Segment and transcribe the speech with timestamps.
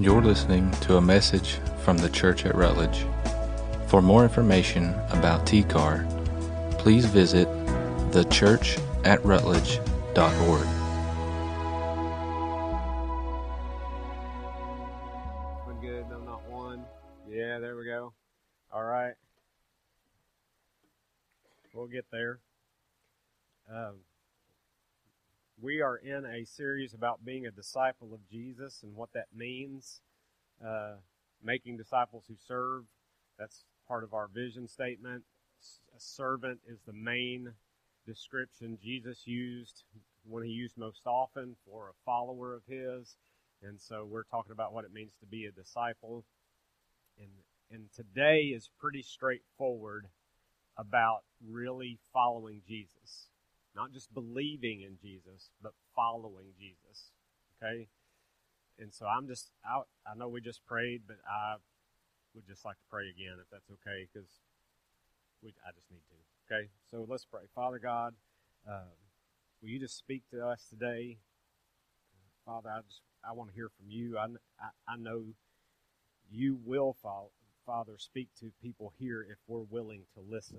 [0.00, 3.04] You're listening to a message from the Church at Rutledge.
[3.88, 6.08] For more information about TCAR,
[6.78, 7.46] please visit
[8.10, 10.79] thechurchatrutledge.org.
[26.02, 30.00] in a series about being a disciple of Jesus and what that means.
[30.64, 30.96] Uh,
[31.42, 32.84] making disciples who serve.
[33.38, 35.24] That's part of our vision statement.
[35.96, 37.52] A servant is the main
[38.06, 39.84] description Jesus used,
[40.24, 43.16] one he used most often for a follower of his.
[43.62, 46.24] And so we're talking about what it means to be a disciple.
[47.18, 47.30] And,
[47.70, 50.06] and today is pretty straightforward
[50.76, 53.29] about really following Jesus.
[53.74, 57.12] Not just believing in Jesus, but following Jesus.
[57.56, 57.88] Okay?
[58.78, 61.56] And so I'm just, I, I know we just prayed, but I
[62.34, 64.28] would just like to pray again if that's okay, because
[65.44, 66.54] I just need to.
[66.54, 66.68] Okay?
[66.90, 67.42] So let's pray.
[67.54, 68.14] Father God,
[68.68, 68.90] uh,
[69.60, 71.18] will you just speak to us today?
[72.44, 74.18] Father, I just, I want to hear from you.
[74.18, 74.24] I,
[74.58, 75.24] I, I know
[76.30, 76.96] you will,
[77.66, 80.58] Father, speak to people here if we're willing to listen,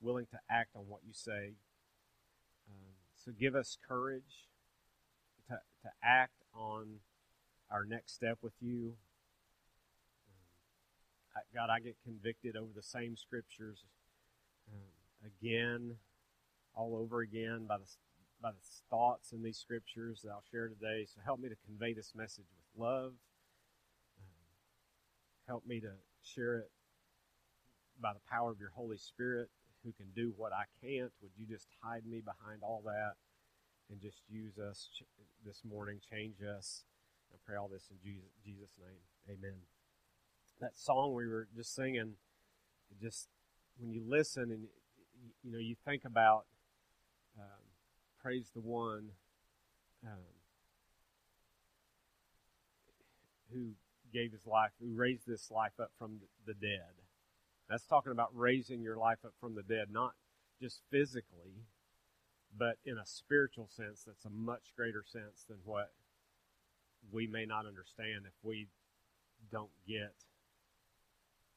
[0.00, 1.54] willing to act on what you say.
[3.24, 4.48] So give us courage
[5.48, 7.00] to, to act on
[7.70, 8.94] our next step with you.
[11.36, 13.84] Um, God, I get convicted over the same scriptures
[14.72, 14.80] um,
[15.42, 15.96] again,
[16.74, 17.84] all over again by the
[18.42, 21.04] by the thoughts in these scriptures that I'll share today.
[21.04, 23.12] So help me to convey this message with love.
[24.18, 24.32] Um,
[25.46, 26.70] help me to share it
[28.00, 29.50] by the power of your Holy Spirit
[29.84, 31.12] who can do what I can't.
[31.22, 33.14] Would you just hide me behind all that
[33.90, 35.04] and just use us ch-
[35.44, 36.84] this morning, change us?
[37.32, 39.36] I pray all this in Jesus, Jesus' name.
[39.38, 39.56] Amen.
[40.60, 42.14] That song we were just singing,
[43.00, 43.28] just
[43.78, 44.64] when you listen and
[45.42, 46.44] you know you think about
[47.38, 47.64] um,
[48.22, 49.10] praise the one
[50.06, 50.18] um,
[53.52, 53.70] who
[54.12, 56.99] gave his life, who raised this life up from the dead.
[57.70, 60.14] That's talking about raising your life up from the dead, not
[60.60, 61.62] just physically,
[62.58, 65.92] but in a spiritual sense that's a much greater sense than what
[67.12, 68.66] we may not understand if we
[69.52, 70.14] don't get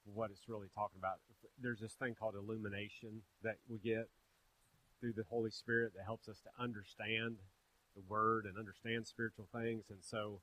[0.04, 1.18] what it's really talking about.
[1.60, 4.08] There's this thing called illumination that we get
[5.00, 7.38] through the Holy Spirit that helps us to understand
[7.96, 9.86] the Word and understand spiritual things.
[9.90, 10.40] And so,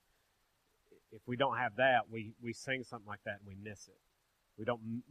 [1.10, 3.98] if we don't have that, we, we sing something like that and we miss it.
[4.58, 5.02] We don't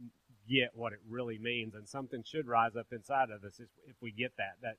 [0.48, 1.74] get what it really means.
[1.74, 4.56] And something should rise up inside of us if we get that.
[4.62, 4.76] That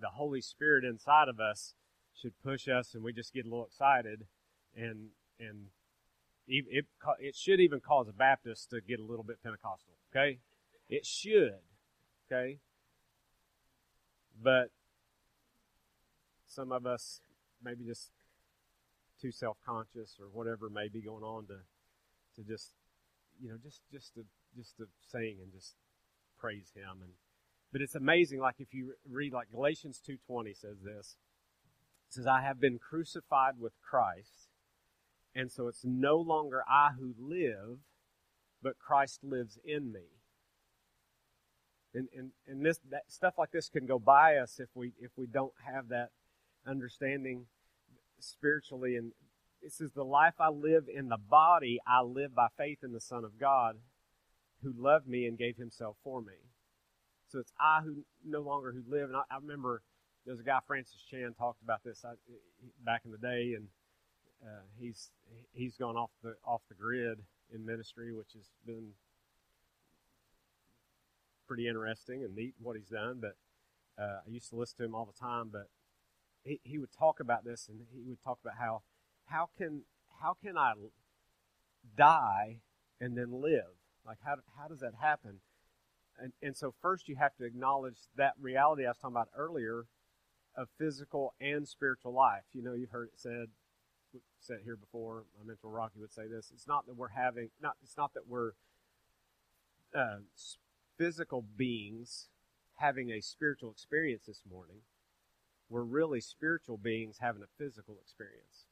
[0.00, 1.74] the Holy Spirit inside of us
[2.14, 4.26] should push us and we just get a little excited
[4.76, 5.08] and
[5.38, 5.66] and
[6.46, 6.84] it,
[7.20, 9.94] it, should even cause a Baptist to get a little bit Pentecostal.
[10.10, 10.38] Okay,
[10.88, 11.60] it should.
[12.30, 12.58] Okay,
[14.42, 14.70] but
[16.46, 17.20] some of us
[17.62, 18.10] maybe just
[19.20, 21.58] too self-conscious or whatever may be going on to
[22.36, 22.72] to just
[23.40, 24.24] you know just just to
[24.56, 25.74] just to sing and just
[26.38, 27.02] praise him.
[27.02, 27.12] And
[27.72, 31.16] but it's amazing like if you read like galatians 2.20 says this.
[32.08, 34.48] It says i have been crucified with christ
[35.34, 37.78] and so it's no longer i who live
[38.62, 40.06] but christ lives in me.
[41.94, 45.12] And and, and this that stuff like this can go by us if we if
[45.16, 46.10] we don't have that
[46.66, 47.46] understanding
[48.20, 48.96] spiritually.
[48.96, 49.12] And
[49.62, 53.00] it says the life i live in the body i live by faith in the
[53.00, 53.76] son of god
[54.62, 56.34] who loved me and gave himself for me.
[57.28, 59.08] So it's i who no longer who live.
[59.08, 59.82] And i, I remember
[60.26, 62.12] there's a guy francis chan talked about this I,
[62.84, 63.54] back in the day.
[63.56, 63.68] And
[64.44, 65.10] uh, he's
[65.52, 67.18] he's gone off the off the grid
[67.54, 68.90] in ministry which has been
[71.46, 73.20] pretty interesting and neat what he's done.
[73.20, 73.36] But
[74.02, 75.68] uh, i used to listen to him all the time but
[76.44, 78.82] he, he would talk about this and he would talk about how
[79.26, 79.82] how can
[80.20, 80.74] how can I
[81.96, 82.58] die
[83.00, 83.81] and then live?
[84.06, 85.40] Like how how does that happen?
[86.18, 89.86] And and so first you have to acknowledge that reality I was talking about earlier
[90.56, 92.44] of physical and spiritual life.
[92.52, 93.48] You know, you've heard it said
[94.40, 95.24] said here before.
[95.38, 96.50] My mentor Rocky would say this.
[96.52, 98.52] It's not that we're having not it's not that we're
[99.94, 100.18] uh,
[100.98, 102.28] physical beings
[102.76, 104.80] having a spiritual experience this morning
[105.72, 108.66] we're really spiritual beings having a physical experience.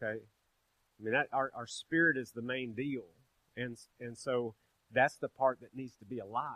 [0.00, 0.20] Okay?
[0.20, 3.06] I mean, that, our, our spirit is the main deal.
[3.56, 4.54] And, and so
[4.92, 6.54] that's the part that needs to be alive.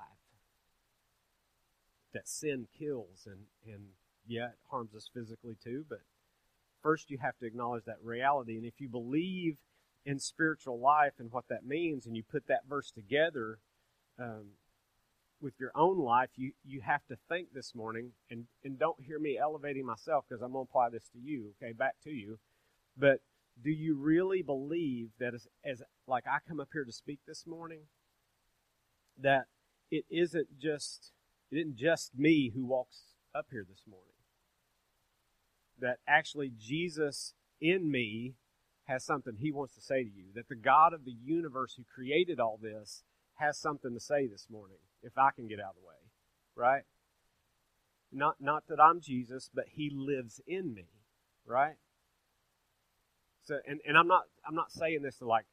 [2.13, 3.87] That sin kills and, and
[4.27, 6.01] yeah, it harms us physically too, but
[6.83, 8.57] first you have to acknowledge that reality.
[8.57, 9.57] And if you believe
[10.07, 13.59] in spiritual life and what that means, and you put that verse together
[14.19, 14.51] um,
[15.41, 19.19] with your own life, you, you have to think this morning, and, and don't hear
[19.19, 22.39] me elevating myself because I'm going to apply this to you, okay, back to you.
[22.97, 23.21] But
[23.63, 27.47] do you really believe that as, as like I come up here to speak this
[27.47, 27.83] morning,
[29.21, 29.47] that
[29.91, 31.13] it isn't just
[31.51, 34.09] it isn't just me who walks up here this morning.
[35.79, 38.35] That actually Jesus in me
[38.85, 40.27] has something he wants to say to you.
[40.35, 43.05] That the God of the universe who created all this
[43.35, 45.95] has something to say this morning, if I can get out of the way.
[46.57, 46.83] Right?
[48.13, 50.89] Not not that I'm Jesus, but he lives in me.
[51.47, 51.77] Right?
[53.45, 55.47] So and, and I'm not I'm not saying this to like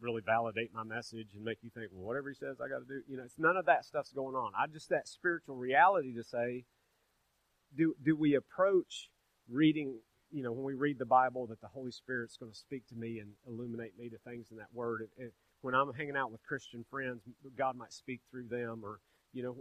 [0.00, 2.84] really validate my message and make you think, well, whatever he says, I got to
[2.86, 3.02] do.
[3.08, 4.52] You know, it's none of that stuff's going on.
[4.56, 6.64] I just that spiritual reality to say,
[7.76, 9.10] do do we approach
[9.48, 9.98] reading?
[10.30, 12.96] You know, when we read the Bible, that the Holy Spirit's going to speak to
[12.96, 15.02] me and illuminate me to things in that Word.
[15.02, 17.22] It, it, when I'm hanging out with Christian friends,
[17.56, 18.98] God might speak through them, or
[19.32, 19.56] you know,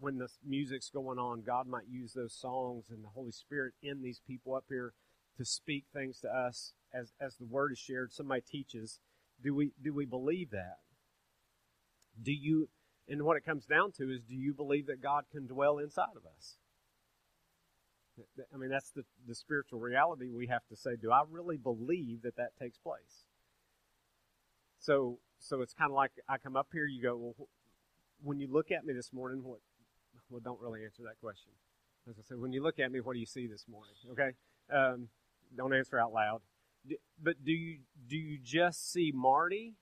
[0.00, 4.02] when the music's going on, God might use those songs and the Holy Spirit in
[4.02, 4.92] these people up here
[5.36, 8.12] to speak things to us as as the Word is shared.
[8.12, 9.00] Somebody teaches
[9.42, 10.78] do we do we believe that?
[12.22, 12.68] Do you
[13.08, 16.16] and what it comes down to is do you believe that God can dwell inside
[16.16, 16.56] of us?
[18.52, 22.22] I mean, that's the, the spiritual reality we have to say, do I really believe
[22.22, 23.26] that that takes place?
[24.78, 27.48] So, so it's kind of like I come up here, you go, well,
[28.22, 29.60] when you look at me this morning, what,
[30.30, 31.50] well, don't really answer that question.
[32.08, 33.92] As I said, when you look at me, what do you see this morning?
[34.12, 34.30] Okay?
[34.74, 35.08] Um,
[35.54, 36.40] don't answer out loud
[37.22, 37.78] but do you
[38.08, 39.74] do you just see Marty,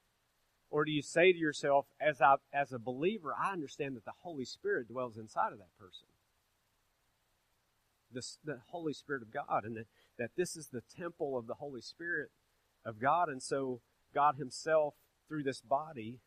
[0.70, 4.12] or do you say to yourself, as I as a believer, I understand that the
[4.22, 6.06] Holy Spirit dwells inside of that person,
[8.12, 9.86] this the Holy Spirit of God, and that,
[10.18, 12.30] that this is the temple of the Holy Spirit
[12.84, 13.80] of God, and so
[14.14, 14.94] God Himself
[15.28, 16.20] through this body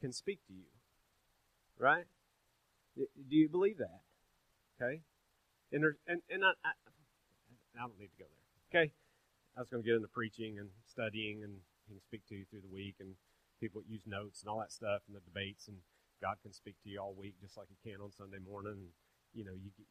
[0.00, 0.66] can speak to you,
[1.78, 2.04] right?
[2.96, 3.06] Do
[3.36, 4.00] you believe that?
[4.80, 5.02] Okay,
[5.72, 6.72] and there, and and I, I,
[7.76, 8.26] I don't need to go
[8.72, 8.82] there.
[8.82, 8.92] Okay,
[9.56, 12.44] I was going to get into preaching and studying, and he can speak to you
[12.48, 13.16] through the week, and
[13.60, 15.76] people use notes and all that stuff, and the debates, and
[16.20, 18.72] God can speak to you all week just like He can on Sunday morning.
[18.72, 18.94] And
[19.34, 19.86] you know, you get,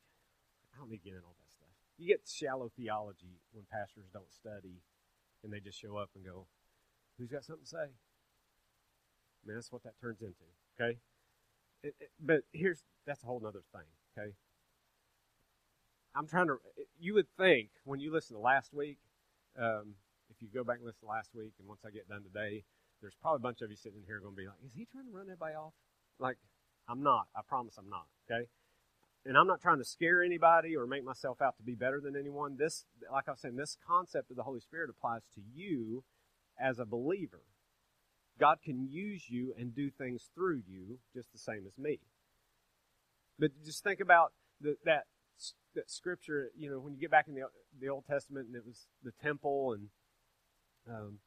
[0.73, 1.69] I don't need to get in all that stuff.
[1.97, 4.81] You get shallow theology when pastors don't study,
[5.43, 6.47] and they just show up and go,
[7.19, 10.49] "Who's got something to say?" I mean, that's what that turns into.
[10.79, 10.97] Okay,
[11.83, 13.85] it, it, but here's that's a whole other thing.
[14.17, 14.33] Okay,
[16.15, 16.57] I'm trying to.
[16.99, 18.97] You would think when you listen to last week
[19.59, 19.95] um,
[20.29, 22.63] if you go back and listen last week, and once I get done today,
[23.01, 24.85] there's probably a bunch of you sitting in here going to be like, "Is he
[24.85, 25.73] trying to run everybody off?"
[26.19, 26.37] Like,
[26.87, 27.27] I'm not.
[27.35, 28.07] I promise, I'm not.
[28.29, 28.47] Okay.
[29.25, 32.15] And I'm not trying to scare anybody or make myself out to be better than
[32.15, 32.57] anyone.
[32.57, 36.03] This, like I was saying, this concept of the Holy Spirit applies to you
[36.59, 37.43] as a believer.
[38.39, 41.99] God can use you and do things through you just the same as me.
[43.37, 45.03] But just think about the, that
[45.87, 47.43] scripture, you know, when you get back in the
[47.79, 49.87] the Old Testament, and it was the temple, and
[50.89, 51.19] um,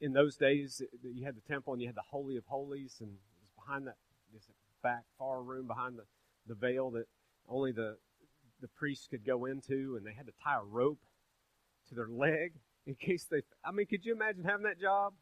[0.00, 3.10] in those days, you had the temple and you had the Holy of Holies, and
[3.10, 3.96] it was behind that
[4.32, 4.48] this
[4.82, 6.04] back far room behind the
[6.46, 7.06] the veil that
[7.48, 7.96] only the
[8.60, 11.00] the priests could go into, and they had to tie a rope
[11.88, 12.52] to their leg
[12.86, 13.42] in case they.
[13.64, 15.14] I mean, could you imagine having that job?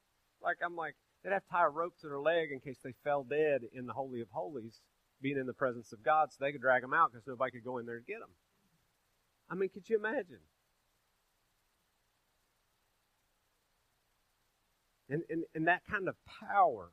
[0.43, 2.95] Like I'm like they'd have to tie a rope to their leg in case they
[3.03, 4.81] fell dead in the Holy of Holies
[5.23, 7.65] being in the presence of God so they could drag them out because nobody could
[7.65, 8.29] go in there to get them.
[9.51, 10.41] I mean, could you imagine?
[15.09, 16.91] And, and, and that kind of power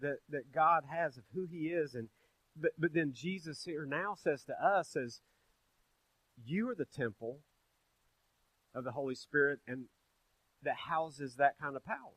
[0.00, 1.94] that, that God has of who He is.
[1.94, 2.08] And
[2.60, 5.20] but, but then Jesus here now says to us, says,
[6.44, 7.38] You are the temple
[8.74, 9.86] of the Holy Spirit and
[10.62, 12.16] that houses that kind of power.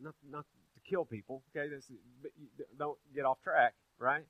[0.00, 1.42] Not, not to kill people.
[1.54, 1.90] Okay, this,
[2.20, 2.32] but
[2.78, 4.24] don't get off track, right?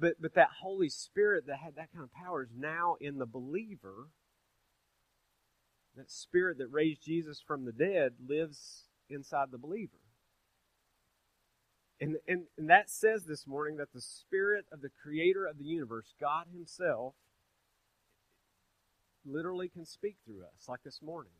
[0.00, 3.26] But but that Holy Spirit that had that kind of power is now in the
[3.26, 4.08] believer.
[5.96, 9.98] That Spirit that raised Jesus from the dead lives inside the believer.
[12.00, 15.64] And, and, and that says this morning that the Spirit of the Creator of the
[15.64, 17.14] universe, God Himself,
[19.26, 21.32] literally can speak through us, like this morning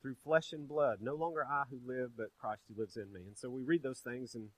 [0.00, 0.98] through flesh and blood.
[1.00, 3.22] No longer I who live, but Christ who lives in me.
[3.26, 4.48] And so we read those things and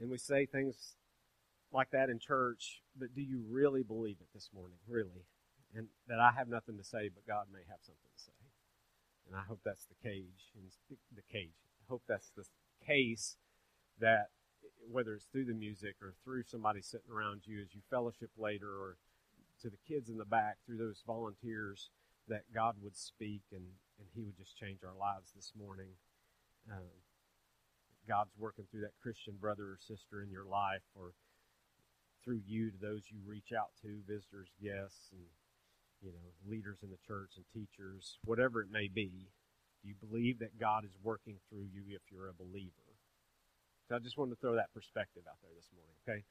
[0.00, 0.96] and we say things
[1.72, 4.78] like that in church, but do you really believe it this morning?
[4.88, 5.26] Really?
[5.74, 8.32] And that I have nothing to say, but God may have something to say.
[9.28, 10.50] And I hope that's the cage,
[11.14, 11.54] the cage.
[11.78, 12.44] I hope that's the
[12.84, 13.36] case
[14.00, 14.30] that
[14.90, 18.66] whether it's through the music or through somebody sitting around you as you fellowship later
[18.66, 18.96] or
[19.62, 21.90] to the kids in the back through those volunteers
[22.28, 23.64] that God would speak and,
[23.98, 25.90] and He would just change our lives this morning.
[26.70, 26.88] Um,
[28.10, 31.14] God's working through that Christian brother or sister in your life or
[32.24, 35.22] through you to those you reach out to, visitors, guests, and
[36.02, 39.30] you know, leaders in the church and teachers, whatever it may be.
[39.82, 42.98] Do you believe that God is working through you if you're a believer?
[43.88, 46.24] So I just wanted to throw that perspective out there this morning, okay?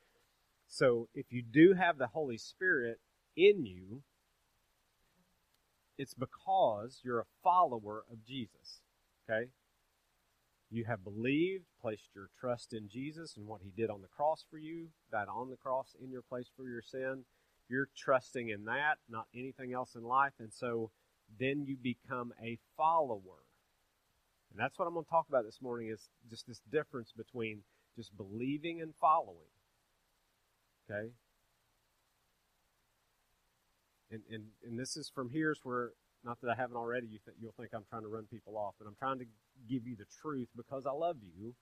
[0.67, 2.99] So if you do have the Holy Spirit
[3.35, 4.03] in you,
[5.97, 8.81] it's because you're a follower of Jesus,
[9.29, 9.49] okay?
[10.71, 14.45] You have believed, placed your trust in Jesus and what he did on the cross
[14.49, 17.23] for you, died on the cross in your place for your sin.
[17.67, 20.33] You're trusting in that, not anything else in life.
[20.39, 20.91] And so
[21.39, 23.45] then you become a follower.
[24.51, 27.61] And that's what I'm going to talk about this morning is just this difference between
[27.95, 29.49] just believing and following.
[30.89, 31.09] Okay?
[34.11, 35.91] And, and, and this is from here's where
[36.23, 38.73] not that I haven't already, you th- you'll think I'm trying to run people off,
[38.79, 39.25] but I'm trying to
[39.67, 41.55] give you the truth because I love you.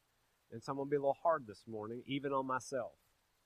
[0.52, 2.94] And so I'm going to be a little hard this morning, even on myself.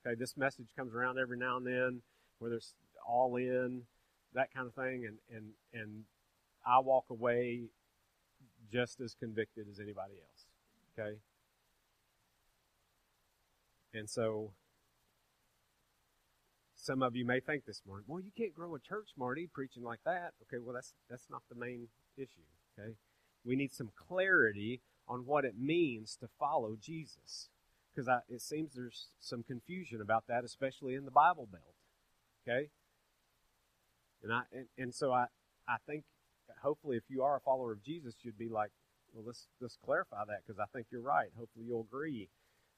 [0.05, 2.01] Okay, this message comes around every now and then
[2.39, 2.73] where there's
[3.07, 3.83] all in,
[4.33, 6.03] that kind of thing, and, and, and
[6.65, 7.65] I walk away
[8.71, 10.45] just as convicted as anybody else.
[10.97, 11.17] Okay?
[13.93, 14.51] And so
[16.75, 19.83] some of you may think this morning, well, you can't grow a church, Marty, preaching
[19.83, 20.33] like that.
[20.43, 22.47] Okay, well, that's that's not the main issue.
[22.79, 22.93] Okay,
[23.45, 27.49] we need some clarity on what it means to follow Jesus,
[27.93, 31.75] because it seems there's some confusion about that, especially in the Bible Belt.
[32.47, 32.69] Okay,
[34.23, 35.25] and I and, and so I
[35.67, 36.03] I think
[36.61, 38.71] hopefully if you are a follower of Jesus, you'd be like,
[39.13, 41.29] well, let's let's clarify that because I think you're right.
[41.37, 42.29] Hopefully you'll agree.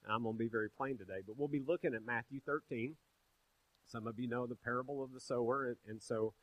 [0.04, 2.96] And I'm going to be very plain today, but we'll be looking at Matthew 13
[3.86, 6.34] some of you know the parable of the sower, and, and so,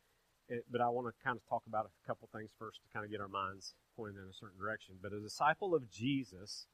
[0.47, 3.05] it, but I want to kind of talk about a couple things first to kind
[3.05, 4.95] of get our minds pointed in a certain direction.
[5.01, 6.67] But a disciple of Jesus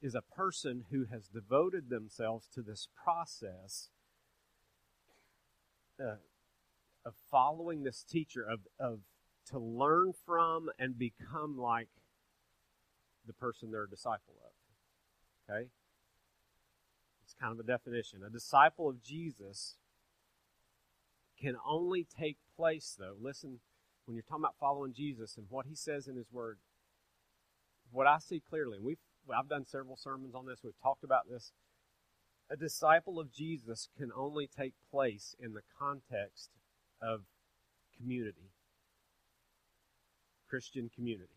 [0.00, 3.90] is a person who has devoted themselves to this process
[6.00, 6.16] uh,
[7.04, 9.00] of following this teacher, of, of
[9.50, 11.88] to learn from and become like
[13.26, 15.54] the person they're a disciple of.
[15.54, 15.68] Okay?
[17.24, 18.20] It's kind of a definition.
[18.26, 19.76] A disciple of Jesus
[21.40, 23.16] can only take place, though.
[23.20, 23.60] Listen,
[24.06, 26.58] when you're talking about following Jesus and what he says in his word,
[27.90, 28.98] what I see clearly, and we've
[29.32, 31.52] I've done several sermons on this, we've talked about this.
[32.50, 36.50] A disciple of Jesus can only take place in the context
[37.00, 37.20] of
[37.96, 38.50] community.
[40.48, 41.32] Christian community.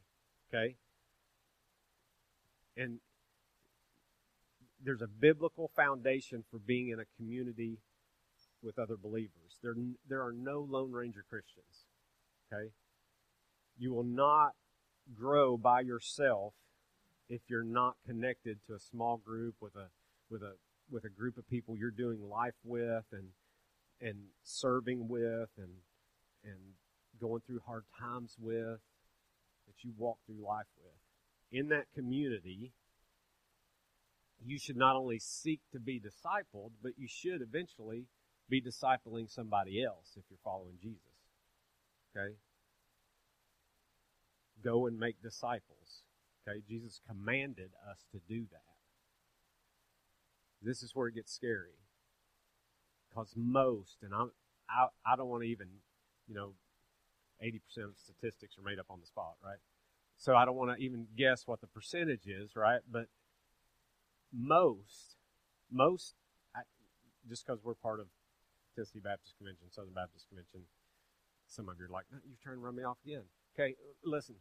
[0.49, 0.75] Okay?
[2.75, 2.99] And
[4.83, 7.77] there's a biblical foundation for being in a community
[8.61, 9.59] with other believers.
[9.63, 9.75] There,
[10.09, 11.84] there are no Lone Ranger Christians.
[12.55, 12.71] Okay?
[13.77, 14.51] You will not
[15.13, 16.53] grow by yourself
[17.29, 19.87] if you're not connected to a small group with a
[20.29, 20.53] with a
[20.89, 23.29] with a group of people you're doing life with and
[24.01, 25.71] and serving with and
[26.43, 26.59] and
[27.19, 28.79] going through hard times with
[29.67, 31.59] that you walk through life with.
[31.59, 32.71] In that community,
[34.45, 38.05] you should not only seek to be discipled, but you should eventually
[38.49, 41.01] be discipling somebody else if you're following Jesus.
[42.15, 42.35] Okay?
[44.65, 46.01] Go and make disciples.
[46.47, 46.61] Okay?
[46.67, 48.75] Jesus commanded us to do that.
[50.61, 51.77] This is where it gets scary.
[53.09, 54.31] Because most, and I'm,
[54.69, 55.67] I, I don't want to even,
[56.27, 56.53] you know,
[57.43, 59.59] 80% of statistics are made up on the spot, right?
[60.17, 62.81] So I don't want to even guess what the percentage is, right?
[62.89, 63.07] But
[64.33, 65.17] most,
[65.71, 66.15] most,
[66.55, 66.61] I,
[67.29, 68.07] just because we're part of
[68.75, 70.61] Tennessee Baptist Convention, Southern Baptist Convention.
[71.47, 73.23] Some of you are like, no, you're trying to run me off again.
[73.53, 74.35] Okay, listen.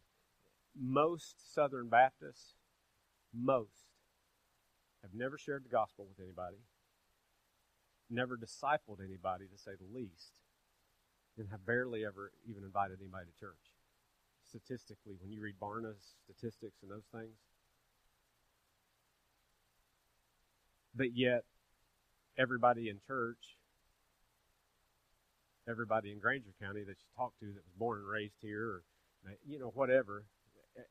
[0.79, 2.55] Most Southern Baptists,
[3.33, 3.87] most,
[5.01, 6.57] have never shared the gospel with anybody,
[8.09, 10.39] never discipled anybody, to say the least,
[11.37, 13.73] and have barely ever even invited anybody to church.
[14.47, 17.37] Statistically, when you read Barna's statistics and those things,
[20.95, 21.43] but yet
[22.37, 23.57] everybody in church
[25.67, 28.83] everybody in Grainger County that you talk to that was born and raised here, or
[29.45, 30.25] you know whatever.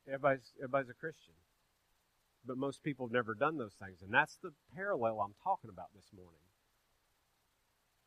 [0.07, 1.35] Everybody's everybody's a Christian,
[2.47, 5.89] but most people have never done those things, and that's the parallel I'm talking about
[5.95, 6.41] this morning.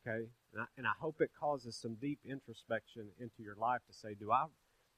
[0.08, 3.94] Okay, and I, and I hope it causes some deep introspection into your life to
[3.94, 4.46] say, do I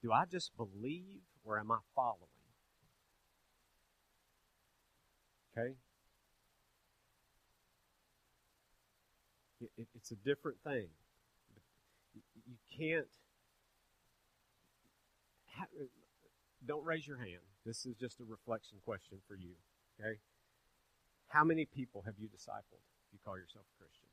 [0.01, 2.29] do I just believe, or am I following?
[5.57, 5.73] Okay.
[9.61, 10.87] It, it, it's a different thing.
[12.47, 13.07] You can't.
[16.65, 17.43] Don't raise your hand.
[17.65, 19.55] This is just a reflection question for you.
[19.99, 20.19] Okay?
[21.27, 24.07] How many people have you discipled if you call yourself a Christian?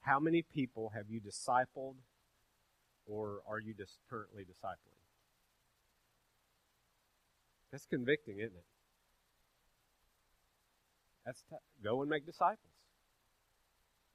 [0.00, 1.96] How many people have you discipled
[3.06, 5.02] or are you just currently discipling?
[7.72, 8.64] That's convicting, isn't it?
[11.24, 12.72] That's t- go and make disciples.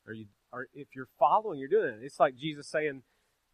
[0.08, 2.04] Are you are if you're following, you're doing it.
[2.04, 3.04] It's like Jesus saying,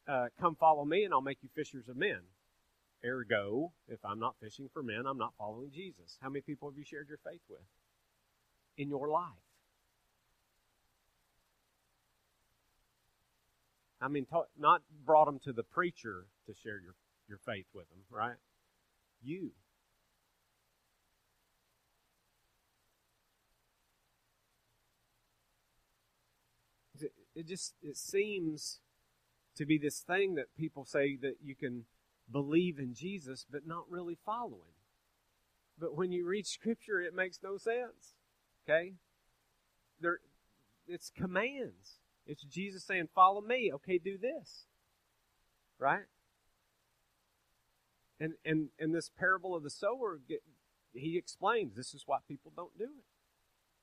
[0.08, 2.22] uh, "Come follow me, and I'll make you fishers of men."
[3.06, 6.18] Ergo, if I'm not fishing for men, I'm not following Jesus.
[6.22, 7.62] How many people have you shared your faith with
[8.76, 9.34] in your life?
[14.02, 14.28] I mean,
[14.58, 16.96] not brought them to the preacher to share your,
[17.28, 18.36] your faith with them, right?
[19.24, 19.52] You.
[27.38, 28.80] It, just it seems
[29.56, 31.86] to be this thing that people say that you can
[32.32, 34.74] believe in Jesus but not really follow him.
[35.80, 38.16] But when you read Scripture, it makes no sense.
[38.68, 38.94] Okay,
[40.02, 40.18] there,
[40.88, 42.00] it's commands.
[42.26, 43.72] It's Jesus saying, Follow me.
[43.72, 44.66] Okay, do this.
[45.78, 46.06] Right?
[48.20, 50.20] And and and this parable of the sower,
[50.92, 53.06] he explains this is why people don't do it.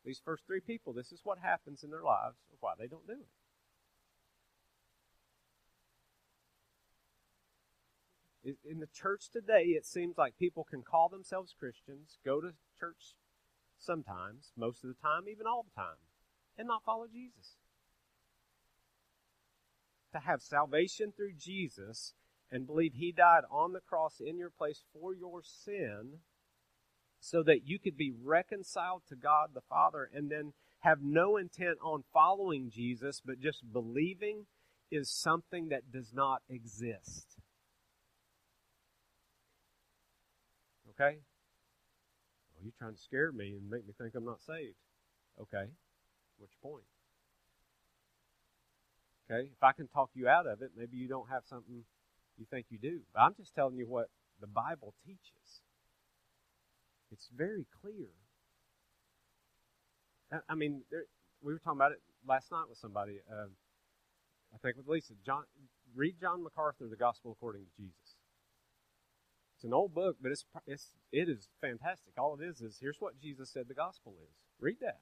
[0.05, 3.13] These first three people, this is what happens in their lives, why they don't do
[3.13, 3.29] it.
[8.45, 13.15] In the church today, it seems like people can call themselves Christians, go to church
[13.79, 15.97] sometimes, most of the time, even all the time,
[16.59, 17.57] and not follow Jesus
[20.15, 22.15] to have salvation through Jesus
[22.51, 26.21] and believe he died on the cross in your place for your sin
[27.21, 31.79] so that you could be reconciled to God the Father and then have no intent
[31.83, 34.47] on following Jesus but just believing
[34.91, 37.34] is something that does not exist.
[40.95, 41.19] Okay?
[42.55, 44.77] Well, you're trying to scare me and make me think I'm not saved.
[45.41, 45.71] Okay.
[46.39, 46.85] What's your point?
[49.31, 49.49] Okay?
[49.51, 51.85] If I can talk you out of it, maybe you don't have something
[52.39, 53.01] you think you do.
[53.13, 54.09] But I'm just telling you what
[54.41, 55.63] the Bible teaches.
[57.11, 58.09] It's very clear.
[60.49, 61.05] I mean, there,
[61.43, 63.21] we were talking about it last night with somebody.
[63.31, 63.47] Uh,
[64.55, 65.15] I think with Lisa.
[65.25, 65.45] John,
[65.95, 68.04] read John MacArthur, The Gospel According to Jesus.
[69.65, 72.13] It's an old book, but it's it's it is fantastic.
[72.19, 74.37] All it is is here's what Jesus said the gospel is.
[74.61, 74.99] Read that.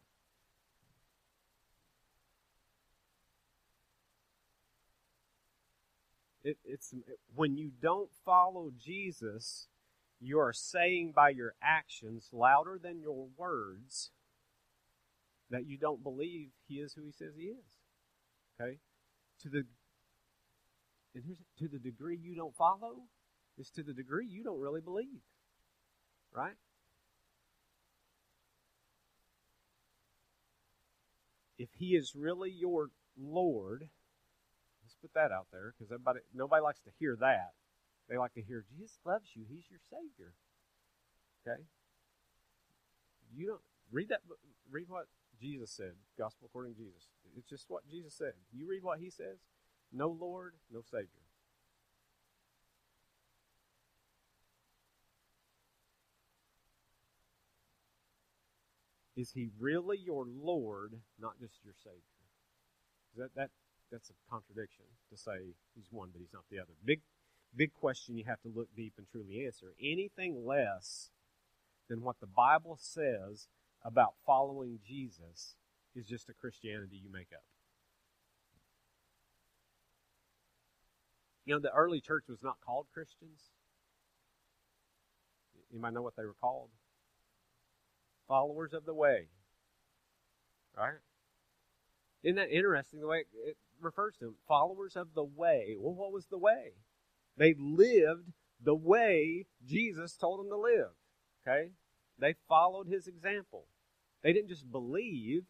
[6.45, 6.95] It, it's
[7.35, 9.67] when you don't follow Jesus,
[10.21, 14.13] you are saying by your actions louder than your words
[15.51, 17.81] that you don't believe he is who he says he is.
[18.61, 18.79] Okay?
[19.41, 19.65] To the
[21.17, 23.09] and here's to the degree you don't follow
[23.59, 25.23] is to the degree you don't really believe.
[26.35, 26.57] Right?
[31.59, 33.91] If he is really your Lord,
[34.93, 37.55] Let's put that out there because everybody, nobody likes to hear that.
[38.11, 39.45] They like to hear Jesus loves you.
[39.49, 40.35] He's your Savior.
[41.41, 41.63] Okay.
[43.35, 44.21] You don't read that.
[44.71, 45.07] Read what
[45.41, 45.95] Jesus said.
[46.19, 47.09] Gospel according to Jesus.
[47.37, 48.35] It's just what Jesus said.
[48.53, 49.39] You read what He says.
[49.93, 51.22] No Lord, no Savior.
[59.17, 62.01] Is He really your Lord, not just your Savior?
[63.17, 63.51] That that
[63.91, 66.73] that's a contradiction to say he's one but he's not the other.
[66.85, 67.01] Big
[67.55, 69.75] big question you have to look deep and truly answer.
[69.81, 71.11] Anything less
[71.89, 73.49] than what the Bible says
[73.85, 75.57] about following Jesus
[75.95, 77.45] is just a Christianity you make up.
[81.45, 83.51] You know, the early church was not called Christians.
[85.75, 86.69] Might know what they were called?
[88.33, 89.27] Followers of the way.
[90.75, 90.95] Right?
[92.23, 95.77] Isn't that interesting the way it, refers to them, followers of the way.
[95.79, 96.73] Well, what was the way?
[97.37, 100.93] They lived the way Jesus told them to live.
[101.47, 101.73] Okay?
[102.19, 103.67] They followed his example.
[104.23, 105.43] They didn't just believe,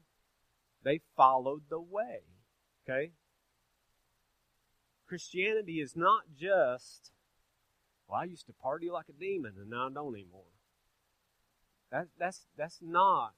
[0.83, 2.23] they followed the way.
[2.83, 3.12] Okay?
[5.07, 7.12] Christianity is not just,
[8.09, 10.52] well, I used to party like a demon and now I don't anymore.
[11.93, 13.35] That, that's, that's not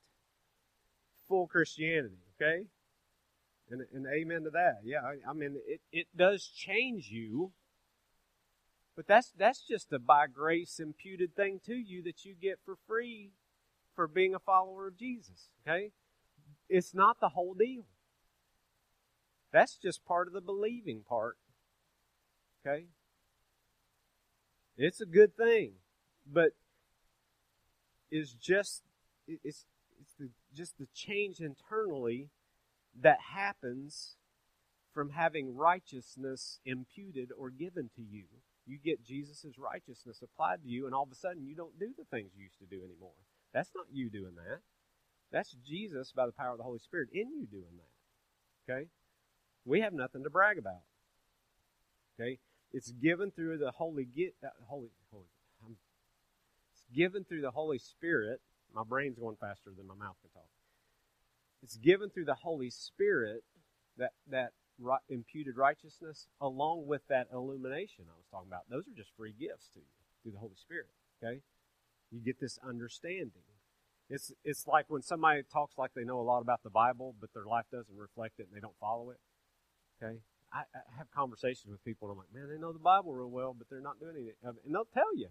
[1.28, 2.66] full Christianity, okay?
[3.70, 4.78] And, and amen to that.
[4.84, 7.50] Yeah, I, I mean, it, it does change you,
[8.96, 12.76] but that's that's just a by grace imputed thing to you that you get for
[12.86, 13.32] free
[13.96, 15.48] for being a follower of Jesus.
[15.66, 15.90] Okay,
[16.68, 17.86] it's not the whole deal.
[19.52, 21.36] That's just part of the believing part.
[22.64, 22.86] Okay?
[24.76, 25.72] It's a good thing,
[26.26, 26.50] but
[28.14, 28.82] is just
[29.26, 29.66] it's
[30.00, 32.30] it's the, just the change internally
[33.00, 34.16] that happens
[34.92, 38.24] from having righteousness imputed or given to you.
[38.66, 41.92] You get Jesus' righteousness applied to you, and all of a sudden you don't do
[41.98, 43.18] the things you used to do anymore.
[43.52, 44.60] That's not you doing that.
[45.32, 48.72] That's Jesus by the power of the Holy Spirit in you doing that.
[48.72, 48.88] Okay?
[49.64, 50.84] We have nothing to brag about.
[52.18, 52.38] Okay?
[52.72, 54.06] It's given through the Holy
[54.42, 55.26] uh, Holy Holy.
[56.92, 58.40] Given through the Holy Spirit.
[58.74, 60.48] My brain's going faster than my mouth can talk.
[61.62, 63.44] It's given through the Holy Spirit
[63.96, 68.68] that that right, imputed righteousness along with that illumination I was talking about.
[68.68, 69.86] Those are just free gifts to you
[70.22, 70.88] through the Holy Spirit.
[71.22, 71.40] Okay?
[72.10, 73.48] You get this understanding.
[74.10, 77.32] It's it's like when somebody talks like they know a lot about the Bible, but
[77.32, 79.20] their life doesn't reflect it and they don't follow it.
[80.02, 80.18] Okay?
[80.52, 83.30] I, I have conversations with people and I'm like, man, they know the Bible real
[83.30, 84.34] well, but they're not doing anything.
[84.42, 85.28] And they'll tell you,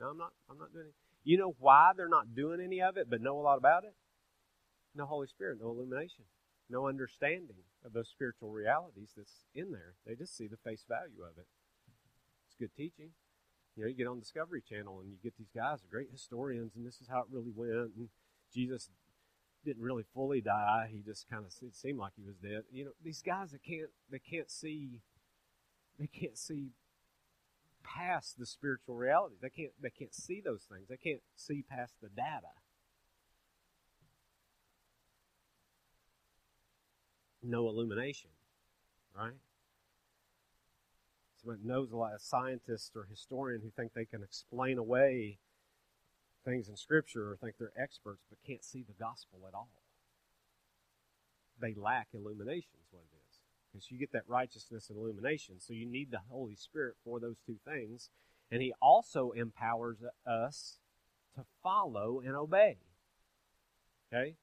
[0.00, 0.94] no, I'm not I'm not doing it.
[1.22, 3.94] You know why they're not doing any of it but know a lot about it?
[4.94, 6.24] No Holy Spirit, no illumination,
[6.68, 9.94] no understanding of those spiritual realities that's in there.
[10.06, 11.46] They just see the face value of it.
[12.46, 13.10] It's good teaching.
[13.76, 16.84] You know, you get on Discovery Channel and you get these guys, great historians, and
[16.84, 17.94] this is how it really went.
[17.96, 18.08] And
[18.52, 18.90] Jesus
[19.64, 20.88] didn't really fully die.
[20.90, 22.62] He just kind of seemed like he was dead.
[22.72, 25.00] You know, these guys that can't they can't see
[25.98, 26.70] they can't see
[27.82, 29.36] past the spiritual reality.
[29.40, 30.88] They can't they can't see those things.
[30.88, 32.54] They can't see past the data.
[37.42, 38.30] No illumination,
[39.16, 39.32] right?
[41.40, 45.38] Someone knows a lot of scientists or historian who think they can explain away
[46.44, 49.70] things in Scripture or think they're experts but can't see the gospel at all.
[51.60, 53.19] They lack illumination, is what it is.
[53.72, 55.60] Because you get that righteousness and illumination.
[55.60, 58.10] So you need the Holy Spirit for those two things.
[58.50, 60.78] And He also empowers us
[61.36, 62.78] to follow and obey.
[64.12, 64.34] Okay?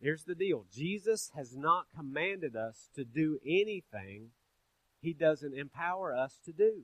[0.00, 4.30] Here's the deal Jesus has not commanded us to do anything
[5.00, 6.82] He doesn't empower us to do.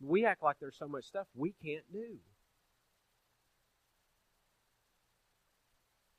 [0.00, 2.18] We act like there's so much stuff we can't do.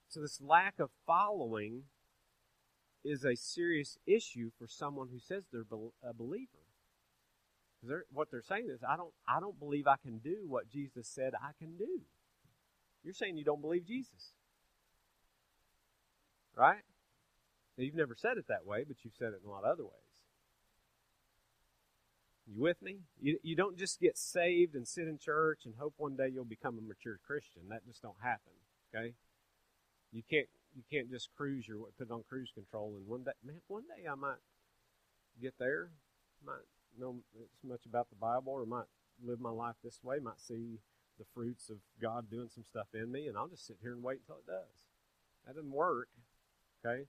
[0.09, 1.83] So, this lack of following
[3.07, 5.65] is a serious issue for someone who says they're
[6.03, 6.63] a believer.
[7.83, 11.07] They're, what they're saying is, I don't, I don't believe I can do what Jesus
[11.07, 12.01] said I can do.
[13.03, 14.33] You're saying you don't believe Jesus.
[16.55, 16.83] Right?
[17.77, 19.71] Now, you've never said it that way, but you've said it in a lot of
[19.71, 19.93] other ways.
[22.47, 22.97] You with me?
[23.21, 26.45] You, you don't just get saved and sit in church and hope one day you'll
[26.45, 27.63] become a mature Christian.
[27.69, 28.53] That just don't happen.
[28.93, 29.13] Okay?
[30.11, 33.31] You can't you can't just cruise your put it on cruise control and one day
[33.43, 34.37] man one day I might
[35.41, 35.89] get there,
[36.45, 36.65] might
[36.99, 38.87] know as much about the Bible or might
[39.23, 40.79] live my life this way, might see
[41.17, 44.03] the fruits of God doing some stuff in me, and I'll just sit here and
[44.03, 44.85] wait until it does.
[45.45, 46.09] That doesn't work.
[46.85, 47.05] Okay?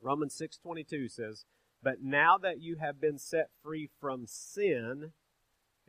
[0.00, 1.44] Romans six twenty two says,
[1.82, 5.12] But now that you have been set free from sin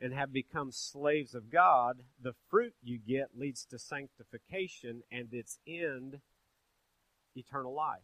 [0.00, 5.58] and have become slaves of God, the fruit you get leads to sanctification and its
[5.66, 6.20] end,
[7.36, 8.02] eternal life.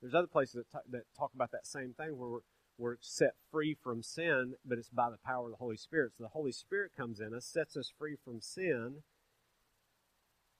[0.00, 2.38] There's other places that, t- that talk about that same thing where we're,
[2.78, 6.12] we're set free from sin, but it's by the power of the Holy Spirit.
[6.16, 9.02] So the Holy Spirit comes in us, sets us free from sin.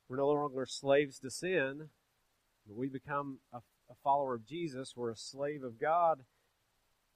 [0.09, 1.89] We're no longer slaves to sin,
[2.69, 4.93] we become a, a follower of Jesus.
[4.95, 6.21] We're a slave of God.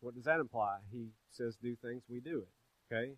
[0.01, 0.79] What does that imply?
[0.91, 2.95] He says, do things, we do it.
[2.95, 3.15] Okay?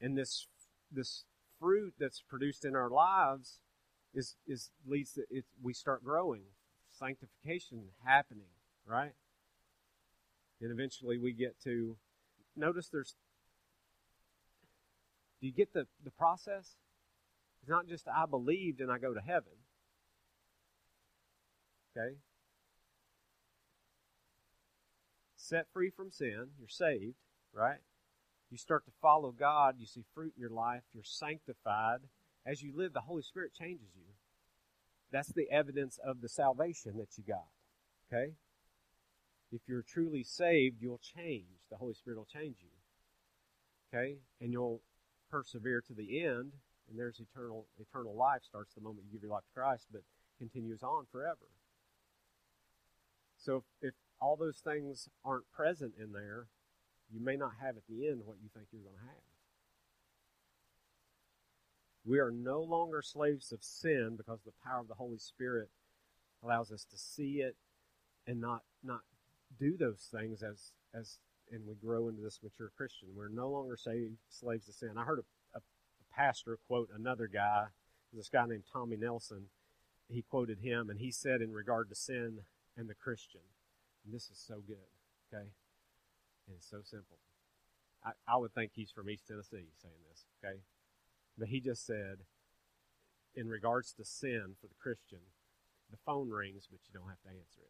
[0.00, 0.46] and this
[0.90, 1.24] this
[1.58, 3.60] fruit that's produced in our lives
[4.14, 6.42] is is leads to it we start growing
[6.98, 8.48] sanctification happening
[8.86, 9.12] right?
[10.60, 11.96] And eventually we get to
[12.56, 13.14] notice there's
[15.40, 16.76] do you get the the process?
[17.60, 19.52] It's not just i believed and i go to heaven.
[21.96, 22.16] Okay?
[25.34, 27.16] Set free from sin you're saved
[27.52, 27.78] right?
[28.50, 32.00] You start to follow God, you see fruit in your life, you're sanctified.
[32.44, 34.04] As you live, the Holy Spirit changes you.
[35.12, 37.46] That's the evidence of the salvation that you got.
[38.12, 38.32] Okay?
[39.52, 41.46] If you're truly saved, you'll change.
[41.70, 42.70] The Holy Spirit will change you.
[43.92, 44.16] Okay?
[44.40, 44.82] And you'll
[45.30, 46.52] persevere to the end,
[46.88, 50.02] and there's eternal eternal life starts the moment you give your life to Christ, but
[50.38, 51.48] continues on forever.
[53.38, 56.48] So if, if all those things aren't present in there,
[57.10, 59.35] you may not have at the end what you think you're going to have.
[62.06, 65.68] We are no longer slaves of sin because the power of the Holy Spirit
[66.42, 67.56] allows us to see it
[68.26, 69.00] and not not
[69.58, 71.18] do those things as as
[71.50, 73.08] and we grow into this mature Christian.
[73.14, 74.92] We're no longer saved slaves to sin.
[74.96, 77.66] I heard a, a, a pastor quote another guy,
[78.12, 79.46] this guy named Tommy Nelson.
[80.08, 82.38] He quoted him, and he said in regard to sin
[82.76, 83.40] and the Christian,
[84.04, 84.76] and this is so good,
[85.32, 85.46] okay,
[86.46, 87.18] and it's so simple.
[88.04, 90.58] I, I would think he's from East Tennessee saying this, okay,
[91.38, 92.18] but he just said,
[93.34, 95.20] in regards to sin for the Christian,
[95.90, 97.60] the phone rings, but you don't have to answer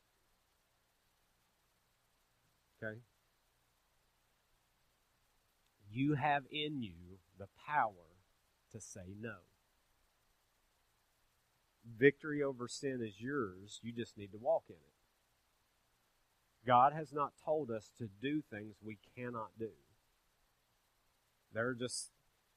[2.81, 2.85] it.
[2.85, 3.01] Okay?
[5.91, 7.91] You have in you the power
[8.73, 9.37] to say no.
[11.99, 13.81] Victory over sin is yours.
[13.83, 14.97] You just need to walk in it.
[16.67, 19.71] God has not told us to do things we cannot do.
[21.55, 22.11] There are just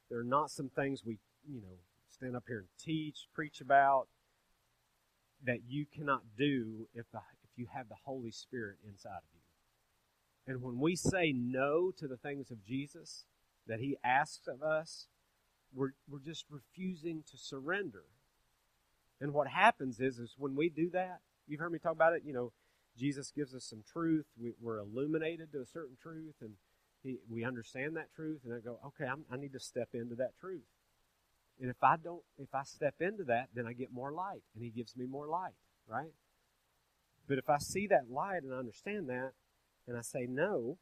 [0.09, 1.77] there are not some things we, you know,
[2.09, 4.07] stand up here and teach, preach about
[5.45, 10.53] that you cannot do if the if you have the Holy Spirit inside of you.
[10.53, 13.25] And when we say no to the things of Jesus
[13.67, 15.07] that he asks of us,
[15.73, 18.03] we're, we're just refusing to surrender.
[19.21, 22.23] And what happens is, is when we do that, you've heard me talk about it,
[22.25, 22.51] you know,
[22.97, 24.25] Jesus gives us some truth.
[24.37, 26.53] We, are illuminated to a certain truth, and
[27.03, 30.15] he, we understand that truth, and I go, okay, I'm, I need to step into
[30.15, 30.67] that truth.
[31.61, 34.63] And if I don't, if I step into that, then I get more light, and
[34.63, 35.55] He gives me more light,
[35.87, 36.11] right?
[37.27, 39.31] But if I see that light and I understand that,
[39.87, 40.77] and I say no,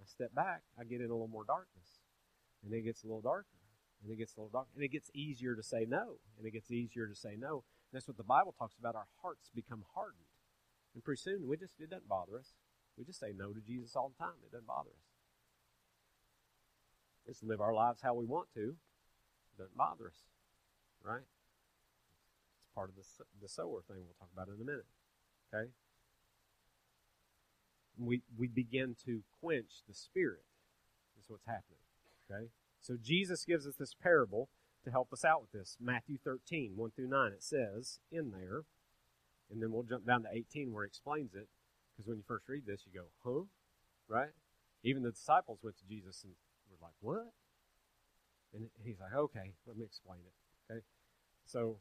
[0.00, 2.00] I step back, I get in a little more darkness.
[2.64, 3.46] And it gets a little darker.
[4.02, 4.70] And it gets a little darker.
[4.74, 6.18] And it gets easier to say no.
[6.36, 7.62] And it gets easier to say no.
[7.90, 8.96] And that's what the Bible talks about.
[8.96, 10.26] Our hearts become hardened.
[10.94, 12.54] And pretty soon, we just, it doesn't bother us.
[12.98, 14.34] We just say no to Jesus all the time.
[14.44, 15.15] It doesn't bother us.
[17.26, 18.74] Just live our lives how we want to.
[19.54, 20.22] It doesn't bother us.
[21.02, 21.26] Right?
[22.58, 23.04] It's part of the,
[23.40, 24.86] the sower thing we'll talk about in a minute.
[25.52, 25.70] Okay?
[27.98, 30.44] we, we begin to quench the spirit.
[31.16, 31.80] That's what's happening.
[32.30, 32.48] Okay?
[32.80, 34.48] So Jesus gives us this parable
[34.84, 35.76] to help us out with this.
[35.80, 38.62] Matthew 13, 1 through 9, it says in there,
[39.50, 41.48] and then we'll jump down to 18 where it explains it,
[41.92, 43.44] because when you first read this, you go, huh?
[44.08, 44.30] Right?
[44.84, 46.34] Even the disciples went to Jesus and
[46.80, 47.32] were like, what?
[48.54, 50.72] And he's like, okay, let me explain it.
[50.72, 50.80] Okay?
[51.44, 51.78] So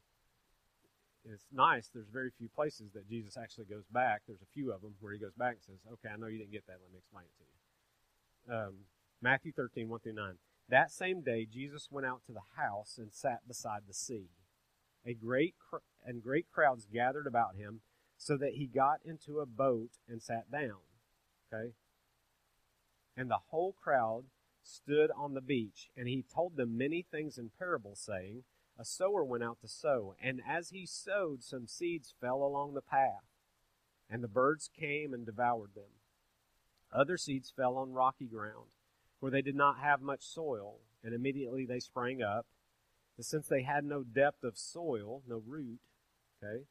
[1.24, 1.90] it's nice.
[1.94, 4.22] There's very few places that Jesus actually goes back.
[4.28, 6.38] There's a few of them where he goes back and says, okay, I know you
[6.38, 6.78] didn't get that.
[6.82, 8.58] Let me explain it to you.
[8.58, 8.74] Um,
[9.22, 10.34] Matthew 13, 1 through 9.
[10.70, 14.30] That same day, Jesus went out to the house and sat beside the sea.
[15.06, 17.82] A great cr- and great crowds gathered about him,
[18.18, 20.82] so that he got into a boat and sat down.
[21.54, 21.74] Okay?
[23.18, 24.26] And the whole crowd
[24.65, 28.43] stood on the beach, and he told them many things in parables, saying,
[28.80, 32.82] A sower went out to sow, and as he sowed, some seeds fell along the
[32.82, 33.25] path,
[34.10, 36.01] and the birds came and devoured them.
[36.91, 38.67] Other seeds fell on rocky ground
[39.19, 42.45] where they did not have much soil, and immediately they sprang up.
[43.15, 45.80] But since they had no depth of soil, no root,
[46.43, 46.65] okay,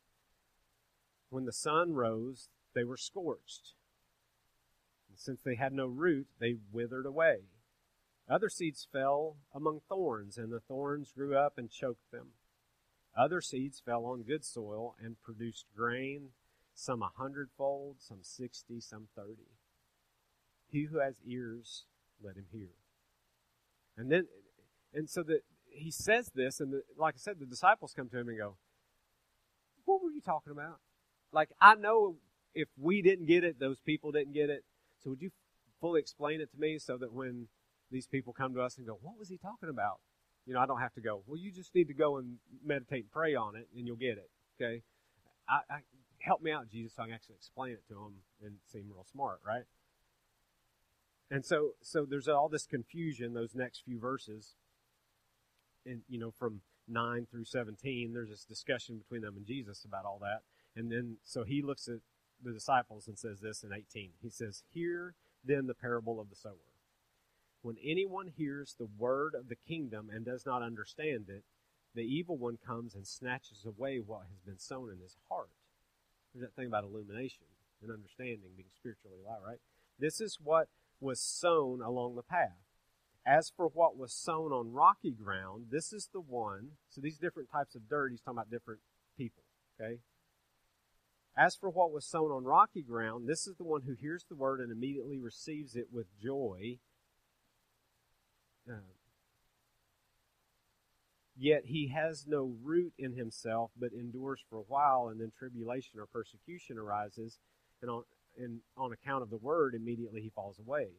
[1.31, 3.73] when the sun rose, they were scorched.
[5.09, 7.39] And since they had no root, they withered away.
[8.29, 12.29] Other seeds fell among thorns, and the thorns grew up and choked them.
[13.17, 16.31] Other seeds fell on good soil and produced grain,
[16.75, 19.51] some a hundredfold, some sixty, some thirty.
[20.71, 21.85] He who has ears,
[22.23, 22.71] let him hear.
[23.97, 24.27] And then,
[24.93, 28.19] and so that he says this, and the, like I said, the disciples come to
[28.19, 28.57] him and go,
[29.85, 30.81] "What were you talking about?"
[31.31, 32.17] Like I know
[32.55, 34.65] if we didn't get it, those people didn't get it.
[35.03, 35.31] So would you
[35.81, 37.49] fully explain it to me so that when
[37.91, 40.01] these people come to us and go, "What was he talking about?"
[40.47, 41.23] You know, I don't have to go.
[41.27, 44.19] Well, you just need to go and meditate and pray on it, and you'll get
[44.19, 44.31] it.
[44.61, 44.83] Okay,
[45.49, 45.79] I, I
[46.25, 49.07] help me out, Jesus, so I can actually explain it to them and seem real
[49.11, 49.65] smart, right?
[51.31, 54.57] And so, so there's all this confusion, those next few verses.
[55.87, 60.05] And, you know, from 9 through 17, there's this discussion between them and Jesus about
[60.05, 60.43] all that.
[60.77, 62.01] And then, so he looks at
[62.43, 64.11] the disciples and says this in 18.
[64.23, 66.74] He says, Hear then the parable of the sower.
[67.65, 71.45] When anyone hears the word of the kingdom and does not understand it,
[71.95, 75.49] the evil one comes and snatches away what has been sown in his heart.
[76.35, 77.47] There's that thing about illumination
[77.81, 79.61] and understanding, being spiritually alive, right?
[79.99, 80.69] This is what
[81.01, 82.61] was sown along the path.
[83.25, 86.73] As for what was sown on rocky ground, this is the one.
[86.91, 88.81] So these different types of dirt, he's talking about different
[89.17, 89.45] people.
[89.81, 90.01] Okay?
[91.35, 94.37] As for what was sown on rocky ground, this is the one who hears the
[94.37, 96.79] word and immediately receives it with joy.
[98.69, 98.75] Uh,
[101.37, 105.99] Yet he has no root in himself, but endures for a while, and then tribulation
[105.99, 107.39] or persecution arises,
[107.83, 108.05] and on,
[108.39, 110.91] and on account of the word, immediately he falls away.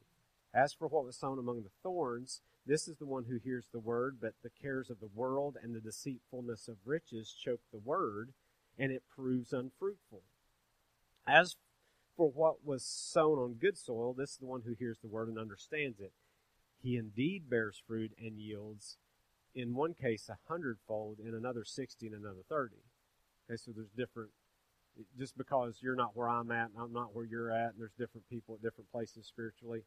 [0.53, 3.79] As for what was sown among the thorns, this is the one who hears the
[3.79, 8.33] word, but the cares of the world and the deceitfulness of riches choke the word,
[8.77, 10.21] and it proves unfruitful.
[11.25, 11.55] As
[12.17, 15.29] for what was sown on good soil, this is the one who hears the word
[15.29, 16.11] and understands it.
[16.85, 18.97] He indeed bears fruit and yields,
[19.55, 22.83] in one case a hundredfold, in another sixty, and another thirty.
[23.49, 24.29] Okay, so there's different.
[25.17, 27.97] Just because you're not where I'm at, and I'm not where you're at, and there's
[27.97, 29.81] different people at different places spiritually,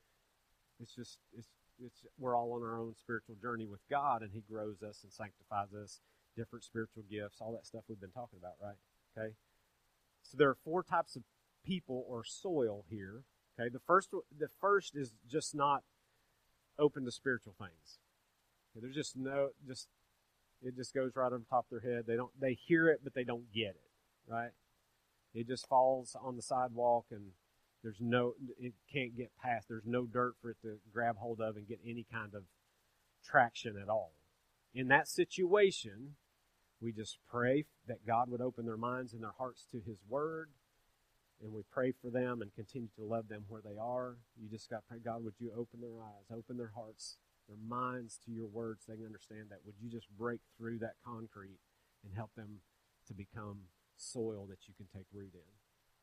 [0.81, 1.47] it's just it's
[1.81, 5.13] it's we're all on our own spiritual journey with God, and He grows us and
[5.13, 6.01] sanctifies us.
[6.37, 8.77] Different spiritual gifts, all that stuff we've been talking about, right?
[9.17, 9.35] Okay.
[10.23, 11.23] So there are four types of
[11.65, 13.23] people or soil here.
[13.59, 13.69] Okay.
[13.69, 15.85] The first the first is just not
[16.79, 17.99] open to spiritual things.
[18.75, 19.89] There's just no just
[20.63, 22.05] it just goes right on top of their head.
[22.07, 23.91] They don't they hear it but they don't get it,
[24.29, 24.51] right?
[25.35, 27.33] It just falls on the sidewalk and
[27.83, 29.69] there's no it can't get past.
[29.69, 32.45] There's no dirt for it to grab hold of and get any kind of
[33.25, 34.13] traction at all.
[34.75, 36.15] In that situation,
[36.81, 40.51] we just pray that God would open their minds and their hearts to his word
[41.43, 44.17] and we pray for them and continue to love them where they are.
[44.41, 47.17] You just got to pray, God, would you open their eyes, open their hearts,
[47.49, 49.61] their minds to your words so they can understand that?
[49.65, 51.61] Would you just break through that concrete
[52.05, 52.61] and help them
[53.07, 53.61] to become
[53.97, 55.41] soil that you can take root in?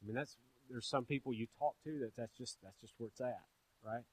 [0.02, 0.38] I mean, that's
[0.70, 3.44] there's some people you talk to that that's just that's just where it's at,
[3.84, 4.04] right?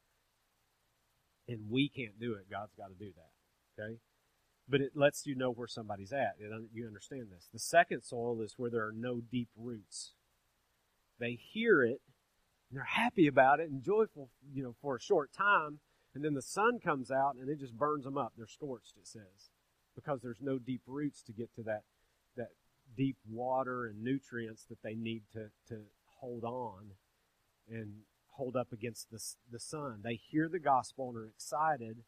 [1.49, 2.51] And we can't do it.
[2.51, 3.83] God's got to do that.
[3.83, 3.99] Okay,
[4.69, 6.37] but it lets you know where somebody's at.
[6.73, 7.49] You understand this.
[7.53, 10.13] The second soil is where there are no deep roots.
[11.19, 12.01] They hear it
[12.71, 15.81] and they're happy about it and joyful, you know, for a short time,
[16.15, 18.33] and then the sun comes out and it just burns them up.
[18.37, 18.97] They're scorched.
[18.99, 19.51] It says
[19.95, 21.83] because there's no deep roots to get to that
[22.37, 22.49] that
[22.97, 25.83] deep water and nutrients that they need to to
[26.21, 26.93] hold on
[27.69, 27.93] and
[28.31, 29.21] hold up against the,
[29.51, 30.01] the sun.
[30.03, 31.99] They hear the gospel and are excited,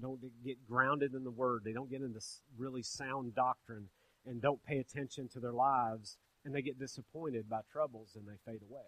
[0.00, 1.62] don't get grounded in the word.
[1.64, 2.20] They don't get into
[2.56, 3.88] really sound doctrine
[4.26, 8.38] and don't pay attention to their lives, and they get disappointed by troubles and they
[8.46, 8.86] fade away.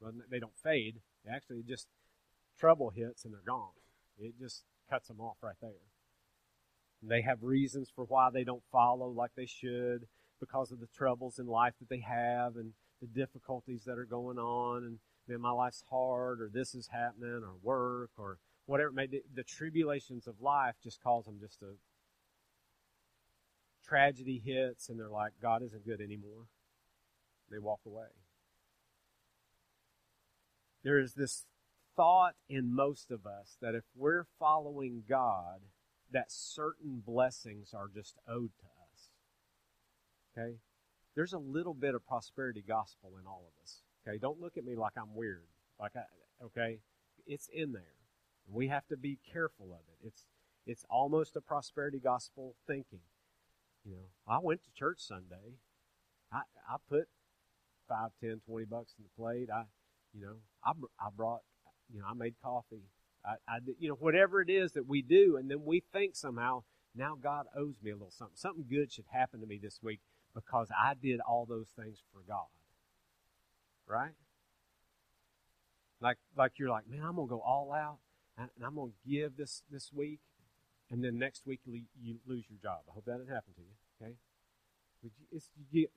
[0.00, 0.96] Well, they don't fade.
[1.24, 1.86] They actually just
[2.58, 3.70] trouble hits and they're gone.
[4.18, 5.70] It just cuts them off right there.
[7.00, 10.06] And they have reasons for why they don't follow like they should
[10.40, 14.38] because of the troubles in life that they have and the difficulties that are going
[14.38, 18.94] on and man my life's hard or this is happening or work or whatever it
[18.94, 21.74] may be the tribulations of life just cause them just a
[23.84, 26.46] tragedy hits and they're like god isn't good anymore
[27.50, 28.06] they walk away
[30.82, 31.46] there is this
[31.94, 35.60] thought in most of us that if we're following god
[36.10, 38.82] that certain blessings are just owed to us
[40.36, 40.56] Okay?
[41.14, 43.82] There's a little bit of prosperity gospel in all of us.
[44.06, 44.18] Okay?
[44.18, 45.46] Don't look at me like I'm weird.
[45.78, 46.78] Like I, okay?
[47.26, 47.82] It's in there.
[48.50, 50.06] We have to be careful of it.
[50.06, 50.26] It's
[50.64, 53.00] it's almost a prosperity gospel thinking.
[53.84, 55.56] You know, I went to church Sunday.
[56.32, 57.08] I I put
[57.88, 59.48] five, ten, twenty bucks in the plate.
[59.52, 59.64] I,
[60.14, 61.40] you know, I I brought,
[61.92, 62.84] you know, I made coffee.
[63.24, 66.62] I, I you know, whatever it is that we do, and then we think somehow
[66.94, 68.36] now God owes me a little something.
[68.36, 70.00] Something good should happen to me this week
[70.34, 72.46] because I did all those things for God.
[73.86, 74.12] Right?
[76.00, 77.98] Like like you're like, man, I'm gonna go all out
[78.38, 80.20] and I'm gonna give this this week,
[80.92, 82.80] and then next week you lose your job.
[82.88, 83.74] I hope that didn't happen to you.
[84.00, 84.14] Okay?
[85.72, 85.88] You,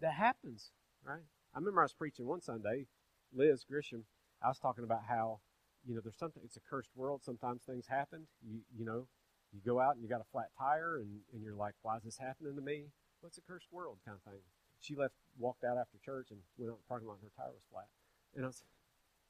[0.00, 0.72] that happens,
[1.04, 1.22] right?
[1.54, 2.86] I remember I was preaching one Sunday,
[3.32, 4.02] Liz Grisham.
[4.42, 5.38] I was talking about how
[5.86, 6.42] you know there's something.
[6.44, 7.22] It's a cursed world.
[7.22, 8.26] Sometimes things happen.
[8.44, 9.06] You you know,
[9.52, 12.02] you go out and you got a flat tire, and and you're like, why is
[12.02, 12.86] this happening to me?
[13.22, 14.42] what's a cursed world kind of thing.
[14.80, 17.34] She left, walked out after church, and went out in the parking lot, and her
[17.38, 17.86] tire was flat.
[18.34, 18.64] And I was,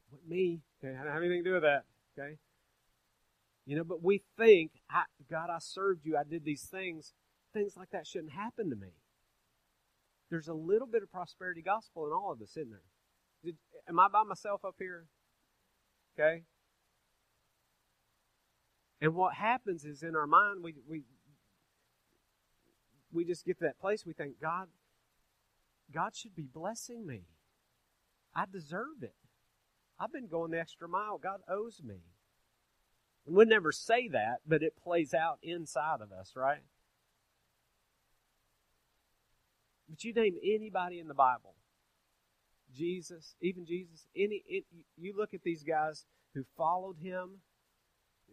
[0.08, 0.60] what me?
[0.80, 1.84] Okay, I don't have anything to do with that.
[2.16, 2.40] Okay,
[3.66, 7.12] you know, but we think, I, God, I served you, I did these things.
[7.52, 8.94] Things like that shouldn't happen to me.
[10.30, 12.80] There's a little bit of prosperity gospel in all of this, isn't there?
[13.44, 13.56] Did,
[13.88, 15.06] am I by myself up here?
[16.18, 16.44] Okay.
[19.00, 21.02] And what happens is in our mind, we, we
[23.12, 24.68] we just get to that place we think, God,
[25.92, 27.24] God should be blessing me.
[28.34, 29.14] I deserve it.
[30.00, 31.18] I've been going the extra mile.
[31.18, 32.00] God owes me.
[33.26, 36.62] And we never say that, but it plays out inside of us, right?
[39.88, 41.54] But you name anybody in the Bible,
[42.74, 44.64] Jesus, even Jesus, any it,
[44.96, 47.40] you look at these guys who followed him,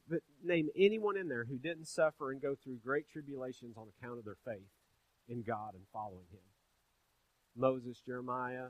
[0.10, 4.18] But name anyone in there who didn't suffer and go through great tribulations on account
[4.18, 4.70] of their faith
[5.28, 6.40] in God and following Him.
[7.56, 8.70] Moses, Jeremiah,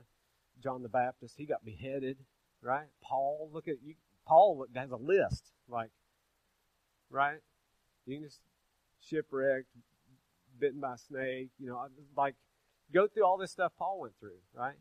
[0.62, 2.18] John the Baptist, he got beheaded,
[2.60, 2.88] right?
[3.02, 3.94] Paul, look at you.
[4.26, 5.90] Paul has a list, like,
[7.10, 7.40] right?
[8.06, 8.40] You can just
[9.00, 9.68] shipwrecked,
[10.58, 11.86] bitten by a snake, you know,
[12.16, 12.34] like,
[12.92, 14.76] go through all this stuff Paul went through, right?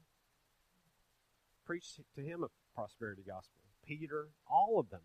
[1.66, 3.64] Preach to him a prosperity gospel.
[3.86, 5.02] Peter, all of them.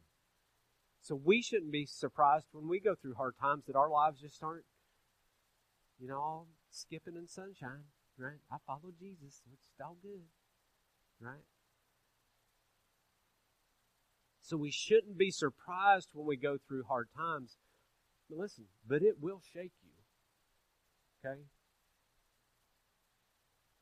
[1.03, 4.43] So we shouldn't be surprised when we go through hard times that our lives just
[4.43, 4.64] aren't,
[5.99, 7.85] you know, skipping in sunshine,
[8.18, 8.41] right?
[8.51, 10.22] I follow Jesus, so it's all good,
[11.20, 11.45] right?
[14.45, 17.57] So we shouldn't be surprised when we go through hard times.
[18.29, 19.91] But listen, but it will shake you.
[21.25, 21.41] Okay?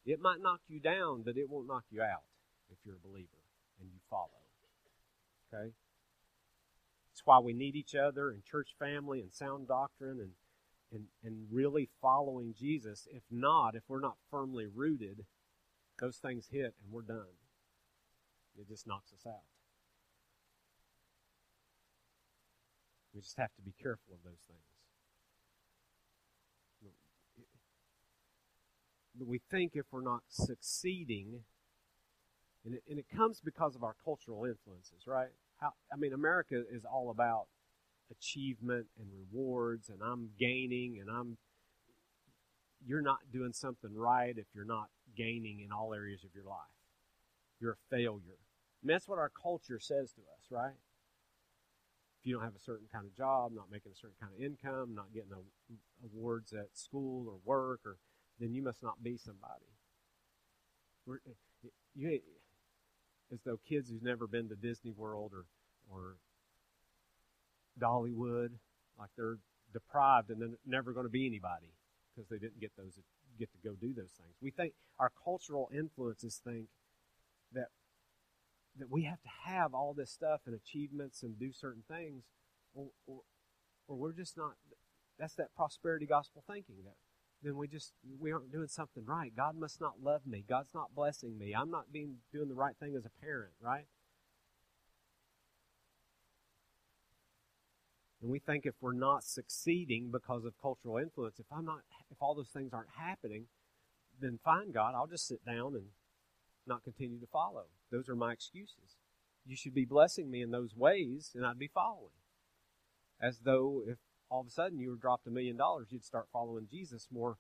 [0.07, 2.23] It might knock you down, but it won't knock you out
[2.71, 3.43] if you're a believer
[3.81, 4.29] and you follow.
[5.53, 5.73] Okay?
[7.11, 10.31] It's why we need each other and church family and sound doctrine and,
[10.93, 13.09] and, and really following Jesus.
[13.11, 15.25] If not, if we're not firmly rooted,
[15.99, 17.35] those things hit and we're done.
[18.57, 19.43] It just knocks us out.
[23.15, 24.61] We just have to be careful of those things.
[29.25, 31.41] We think if we're not succeeding,
[32.65, 35.29] and it, and it comes because of our cultural influences, right?
[35.61, 37.47] How, I mean, America is all about
[38.11, 41.37] achievement and rewards, and I'm gaining, and I'm.
[42.85, 46.57] You're not doing something right if you're not gaining in all areas of your life.
[47.61, 48.41] You're a failure.
[48.83, 50.75] And that's what our culture says to us, right?
[52.23, 54.41] If you don't have a certain kind of job, not making a certain kind of
[54.41, 57.97] income, not getting a, awards at school or work, or
[58.39, 59.67] then you must not be somebody.
[61.05, 61.19] We're,
[61.97, 62.21] you,
[63.33, 65.47] as though kids who've never been to Disney World or
[65.91, 66.15] or
[67.81, 68.51] Dollywood,
[68.97, 69.39] like they're
[69.73, 71.73] deprived and they're never going to be anybody
[72.15, 73.01] because they didn't get those
[73.37, 74.37] get to go do those things.
[74.41, 76.67] We think our cultural influences think
[77.53, 77.69] that
[78.79, 82.25] that we have to have all this stuff and achievements and do certain things,
[82.75, 83.21] or, or,
[83.89, 84.55] or we're just not.
[85.19, 86.97] That's that prosperity gospel thinking that
[87.43, 89.35] then we just we aren't doing something right.
[89.35, 90.45] God must not love me.
[90.49, 91.55] God's not blessing me.
[91.55, 93.87] I'm not being doing the right thing as a parent, right?
[98.21, 102.19] And we think if we're not succeeding because of cultural influence, if I'm not if
[102.21, 103.47] all those things aren't happening,
[104.21, 105.87] then fine God, I'll just sit down and
[106.67, 107.65] not continue to follow.
[107.93, 108.97] Those are my excuses.
[109.47, 112.11] You should be blessing me in those ways, and I'd be following.
[113.21, 113.99] As though if
[114.31, 117.37] all of a sudden you were dropped a million dollars, you'd start following Jesus more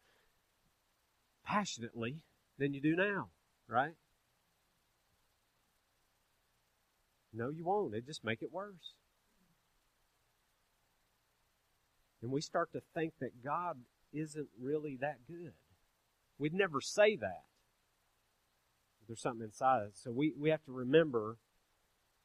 [1.45, 2.17] passionately
[2.59, 3.31] than you do now,
[3.67, 3.95] right?
[7.33, 7.95] No, you won't.
[7.95, 8.93] It just make it worse.
[12.21, 13.79] And we start to think that God
[14.13, 15.55] isn't really that good.
[16.39, 17.45] We'd never say that
[19.13, 20.01] there's something inside us.
[20.03, 21.37] So we, we have to remember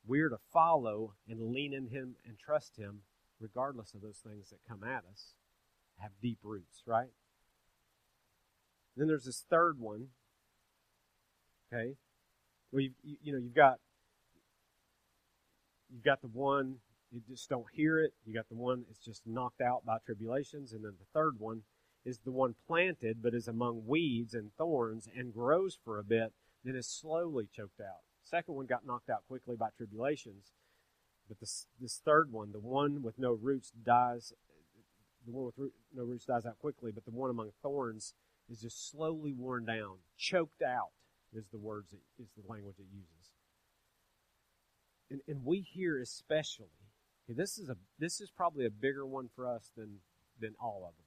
[0.06, 3.02] we're to follow and lean in Him and trust Him
[3.42, 5.34] regardless of those things that come at us,
[5.98, 7.10] have deep roots, right?
[8.96, 10.08] then there's this third one.
[11.72, 11.96] Okay,
[12.72, 13.80] well you, you, know you've got
[15.92, 16.78] you've got the one
[17.12, 18.14] you just don't hear it.
[18.26, 21.64] You got the one it's just knocked out by tribulations, and then the third one
[22.06, 26.32] is the one planted but is among weeds and thorns and grows for a bit
[26.64, 28.02] then is slowly choked out.
[28.24, 30.52] Second one got knocked out quickly by tribulations,
[31.28, 34.34] but this this third one, the one with no roots, dies.
[35.26, 38.14] The one with root, no roots dies out quickly, but the one among thorns
[38.50, 40.92] is just slowly worn down, choked out.
[41.34, 43.32] Is the words it, is the language it uses.
[45.12, 46.72] And, and we here especially,
[47.26, 50.00] okay, this is a this is probably a bigger one for us than
[50.40, 51.07] than all of them.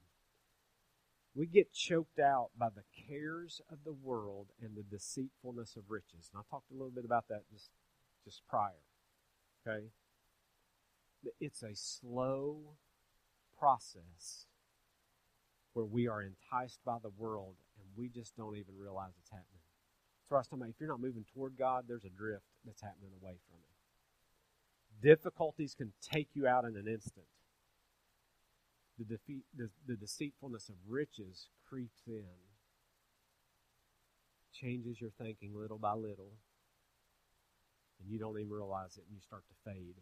[1.33, 6.29] We get choked out by the cares of the world and the deceitfulness of riches.
[6.31, 7.69] And I talked a little bit about that just,
[8.25, 8.83] just prior.
[9.65, 9.87] Okay?
[11.39, 12.75] It's a slow
[13.57, 14.47] process
[15.73, 19.61] where we are enticed by the world and we just don't even realize it's happening.
[20.27, 22.81] So I was talking about if you're not moving toward God, there's a drift that's
[22.81, 25.15] happening away from Him.
[25.15, 27.25] Difficulties can take you out in an instant
[29.03, 32.25] the, defeat, the, the deceitfulness of riches creeps in,
[34.53, 36.33] changes your thinking little by little,
[37.99, 39.95] and you don't even realize it, and you start to fade.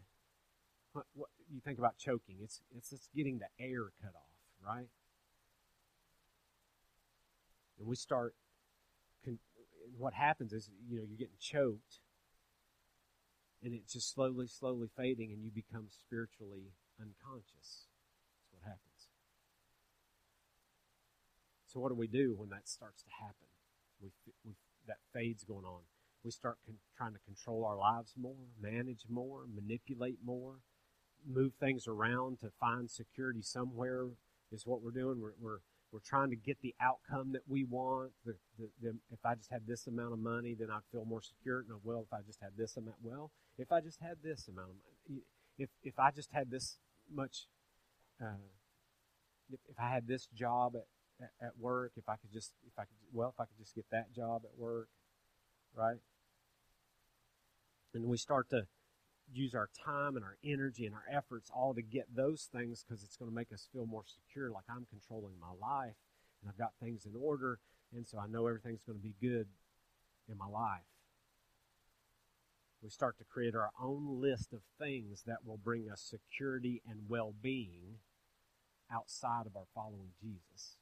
[0.92, 2.36] What, what you think about choking?
[2.42, 4.88] It's it's just getting the air cut off, right?
[7.78, 8.34] And we start.
[9.24, 9.38] Con-
[9.96, 12.00] what happens is, you know, you're getting choked,
[13.62, 17.86] and it's just slowly, slowly fading, and you become spiritually unconscious.
[18.40, 19.08] That's what happens.
[21.72, 23.46] So, what do we do when that starts to happen?
[24.02, 24.10] We,
[24.44, 24.54] we,
[24.88, 25.82] that fade's going on.
[26.24, 30.56] We start con- trying to control our lives more, manage more, manipulate more,
[31.24, 34.08] move things around to find security somewhere
[34.50, 35.20] is what we're doing.
[35.20, 35.58] We're, we're,
[35.92, 38.10] we're trying to get the outcome that we want.
[38.26, 41.22] The, the, the, if I just had this amount of money, then I'd feel more
[41.22, 41.64] secure.
[41.68, 44.70] No, well, if I just had this amount, well, if I just had this amount
[44.70, 44.74] of
[45.08, 45.22] money,
[45.56, 46.78] if, if I just had this
[47.12, 47.46] much,
[48.20, 48.42] uh,
[49.52, 50.86] if, if I had this job at,
[51.20, 53.86] at, work, if I could just, if I could, well, if I could just get
[53.90, 54.88] that job at work,
[55.74, 55.98] right?
[57.94, 58.66] And we start to
[59.32, 63.02] use our time and our energy and our efforts all to get those things because
[63.04, 65.94] it's going to make us feel more secure, like I'm controlling my life
[66.40, 67.58] and I've got things in order,
[67.94, 69.46] and so I know everything's going to be good
[70.28, 70.80] in my life.
[72.82, 77.00] We start to create our own list of things that will bring us security and
[77.08, 77.98] well being
[78.90, 80.76] outside of our following Jesus.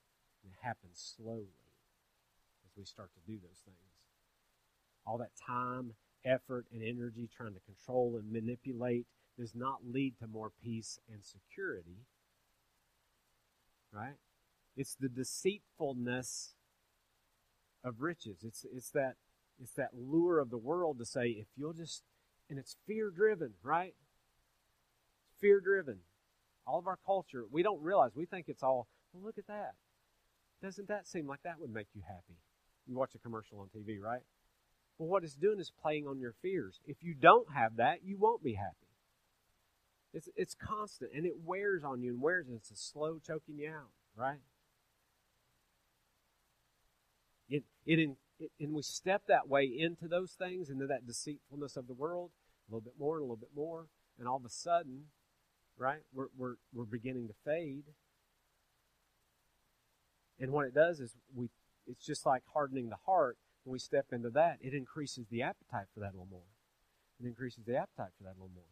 [0.44, 1.72] It happens slowly
[2.64, 3.76] as we start to do those things.
[5.06, 9.06] All that time effort and energy trying to control and manipulate
[9.38, 12.04] does not lead to more peace and security.
[13.92, 14.16] Right?
[14.76, 16.54] It's the deceitfulness
[17.84, 18.44] of riches.
[18.44, 19.14] It's it's that
[19.60, 22.02] it's that lure of the world to say if you'll just
[22.50, 23.94] and it's fear driven, right?
[25.40, 25.98] Fear driven.
[26.66, 29.74] All of our culture, we don't realize we think it's all, well look at that.
[30.62, 32.38] Doesn't that seem like that would make you happy?
[32.86, 34.22] You watch a commercial on TV, right?
[34.98, 36.80] Well, what it's doing is playing on your fears.
[36.84, 38.74] If you don't have that, you won't be happy.
[40.12, 43.58] It's, it's constant and it wears on you and wears and it's a slow choking
[43.58, 44.40] you out, right?
[47.48, 51.86] It, it, it, and we step that way into those things, into that deceitfulness of
[51.86, 52.30] the world,
[52.68, 53.86] a little bit more and a little bit more,
[54.18, 55.04] and all of a sudden,
[55.76, 57.84] right, we're, we're, we're beginning to fade.
[60.40, 61.50] And what it does is we,
[61.86, 65.86] it's just like hardening the heart when we step into that, it increases the appetite
[65.92, 66.40] for that a little more.
[67.20, 68.64] It increases the appetite for that a little more.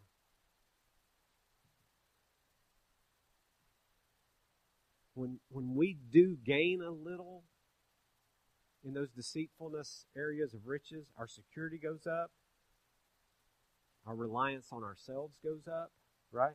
[5.15, 7.43] When, when we do gain a little
[8.85, 12.31] in those deceitfulness areas of riches, our security goes up,
[14.07, 15.91] our reliance on ourselves goes up,
[16.31, 16.55] right?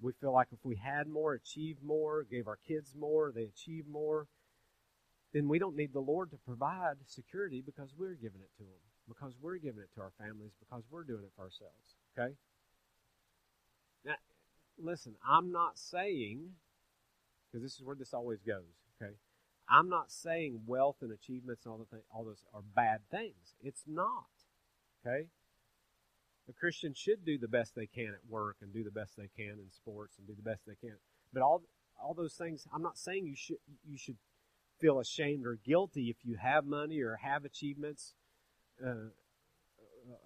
[0.00, 3.88] We feel like if we had more, achieved more, gave our kids more, they achieved
[3.88, 4.26] more,
[5.32, 8.80] then we don't need the Lord to provide security because we're giving it to Him,
[9.08, 11.96] because we're giving it to our families, because we're doing it for ourselves.
[12.18, 12.34] Okay?
[14.04, 14.14] Now,
[14.78, 16.50] listen, I'm not saying,
[17.50, 18.64] because this is where this always goes,
[19.02, 19.14] okay?
[19.68, 23.54] I'm not saying wealth and achievements and all, the th- all those are bad things.
[23.62, 24.26] It's not.
[25.04, 25.26] Okay?
[26.48, 29.28] A Christian should do the best they can at work and do the best they
[29.36, 30.96] can in sports and do the best they can.
[31.32, 31.62] But all
[32.00, 34.16] all those things, I'm not saying you should you should
[34.80, 38.14] feel ashamed or guilty if you have money or have achievements.
[38.84, 39.10] Uh,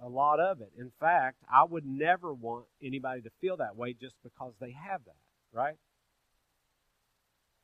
[0.03, 0.73] a lot of it.
[0.79, 5.05] In fact, I would never want anybody to feel that way just because they have
[5.07, 5.17] that,
[5.53, 5.77] right?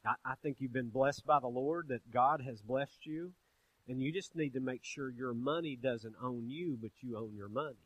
[0.04, 3.32] I, I think you've been blessed by the Lord, that God has blessed you,
[3.88, 7.34] and you just need to make sure your money doesn't own you, but you own
[7.34, 7.76] your money.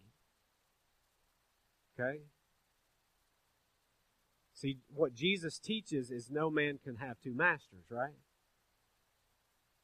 [1.99, 2.21] Okay?
[4.55, 8.19] See, what Jesus teaches is no man can have two masters, right?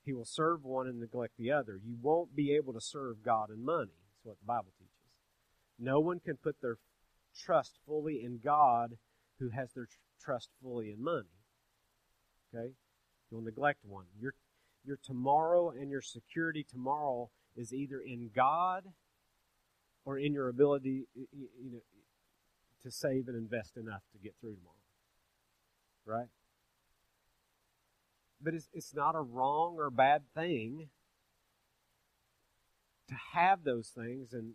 [0.05, 1.81] He will serve one and neglect the other.
[1.83, 3.97] You won't be able to serve God and money.
[4.13, 4.93] That's what the Bible teaches.
[5.79, 6.77] No one can put their
[7.35, 8.99] trust fully in God
[9.39, 9.89] who has their
[10.23, 11.29] trust fully in money.
[12.55, 12.73] Okay?
[13.31, 14.07] You'll neglect one.
[14.21, 14.35] Your,
[14.85, 18.85] your tomorrow and your security tomorrow is either in God
[20.05, 21.81] or in your ability you know,
[22.87, 24.75] to save and invest enough to get through tomorrow.
[26.07, 26.29] Right?
[28.41, 30.89] But it's, it's not a wrong or bad thing
[33.09, 34.53] to have those things, and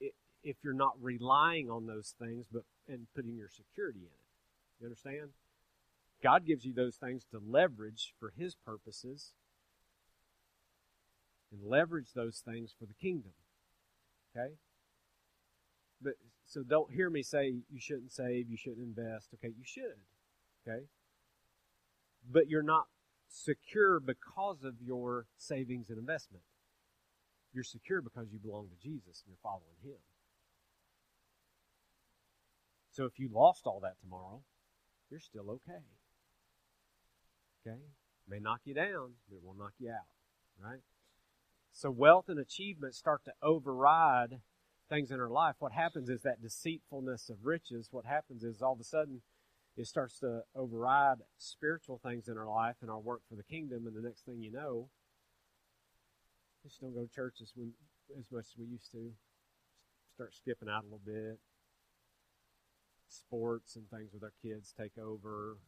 [0.00, 4.80] it, if you're not relying on those things, but and putting your security in it.
[4.80, 5.30] You understand?
[6.22, 9.32] God gives you those things to leverage for His purposes,
[11.52, 13.32] and leverage those things for the kingdom.
[14.34, 14.54] Okay.
[16.00, 16.14] But
[16.46, 19.30] so don't hear me say you shouldn't save, you shouldn't invest.
[19.34, 20.00] Okay, you should.
[20.66, 20.84] Okay.
[22.30, 22.86] But you're not
[23.28, 26.44] secure because of your savings and investment.
[27.52, 29.98] You're secure because you belong to Jesus and you're following Him.
[32.90, 34.42] So if you lost all that tomorrow,
[35.10, 35.82] you're still okay.
[37.66, 37.78] Okay?
[38.28, 40.06] May knock you down, but it will knock you out.
[40.62, 40.80] Right?
[41.72, 44.40] So wealth and achievement start to override
[44.94, 48.74] things in our life, what happens is that deceitfulness of riches, what happens is all
[48.74, 49.22] of a sudden
[49.76, 53.86] it starts to override spiritual things in our life and our work for the kingdom,
[53.86, 54.88] and the next thing you know,
[56.62, 57.72] we just don't go to church as, we,
[58.18, 59.10] as much as we used to.
[60.14, 61.40] Start skipping out a little bit.
[63.08, 65.58] Sports and things with our kids take over.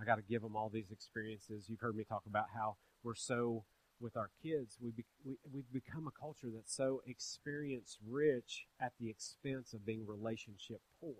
[0.00, 1.66] I got to give them all these experiences.
[1.68, 3.64] You've heard me talk about how we're so
[4.00, 8.92] with our kids, we, be, we we've become a culture that's so experience rich at
[8.98, 11.14] the expense of being relationship poor.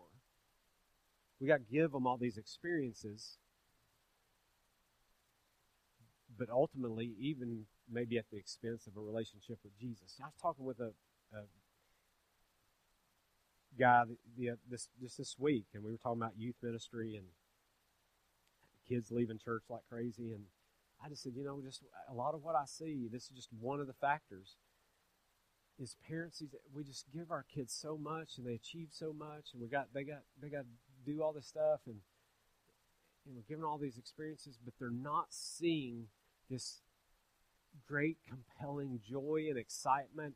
[1.40, 3.38] We got to give them all these experiences,
[6.38, 10.16] but ultimately, even maybe at the expense of a relationship with Jesus.
[10.22, 10.92] I was talking with a,
[11.34, 11.42] a
[13.78, 14.04] guy
[14.36, 17.26] the, this just this week, and we were talking about youth ministry and
[18.88, 20.44] kids leaving church like crazy, and
[21.04, 23.48] I just said, you know, just a lot of what I see, this is just
[23.58, 24.56] one of the factors.
[25.78, 26.42] Is parents
[26.74, 29.86] we just give our kids so much and they achieve so much and we got
[29.94, 31.96] they got they got to do all this stuff and
[33.26, 36.08] and we're giving all these experiences, but they're not seeing
[36.50, 36.82] this
[37.86, 40.34] great, compelling joy and excitement,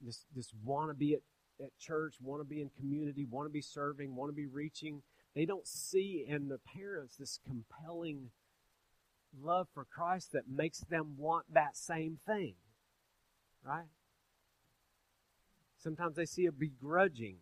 [0.00, 1.20] this this want to be at,
[1.64, 5.02] at church, want to be in community, want to be serving, want to be reaching.
[5.34, 8.30] They don't see in the parents this compelling
[9.40, 12.54] love for Christ that makes them want that same thing.
[13.64, 13.86] Right?
[15.78, 17.36] Sometimes they see a begrudging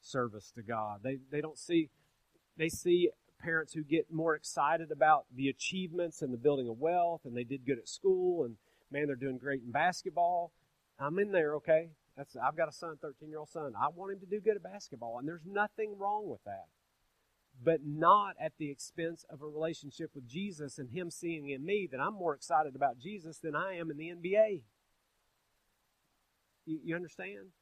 [0.00, 1.00] service to God.
[1.02, 1.90] They, they don't see,
[2.56, 3.10] they see
[3.42, 7.44] parents who get more excited about the achievements and the building of wealth and they
[7.44, 8.56] did good at school and
[8.90, 10.52] man, they're doing great in basketball.
[10.98, 11.90] I'm in there, okay?
[12.16, 13.72] That's, I've got a son, 13 year old son.
[13.80, 16.66] I want him to do good at basketball, and there's nothing wrong with that
[17.62, 21.88] but not at the expense of a relationship with Jesus and Him seeing in me
[21.90, 24.62] that I'm more excited about Jesus than I am in the NBA.
[26.64, 27.52] You, you understand?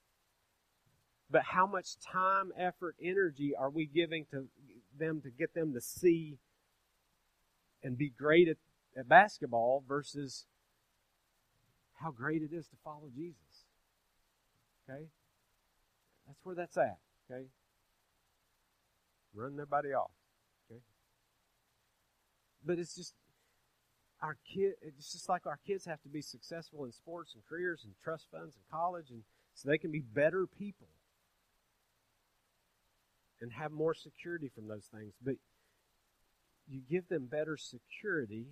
[1.31, 4.47] But how much time, effort, energy are we giving to
[4.97, 6.39] them to get them to see
[7.83, 8.57] and be great at,
[8.97, 10.47] at basketball versus
[11.95, 13.67] how great it is to follow Jesus?
[14.89, 15.07] Okay?
[16.27, 16.99] That's where that's at.
[17.31, 17.47] Okay?
[19.39, 20.11] Running everybody off.
[20.71, 20.81] Okay?
[22.65, 23.15] But it's just
[24.21, 27.83] our kid it's just like our kids have to be successful in sports and careers
[27.85, 29.23] and trust funds and college and
[29.55, 30.89] so they can be better people
[33.41, 35.15] and have more security from those things.
[35.23, 35.35] But
[36.69, 38.47] you give them better security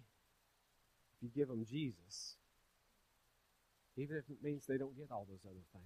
[1.17, 2.37] if you give them Jesus,
[3.97, 5.85] even if it means they don't get all those other things.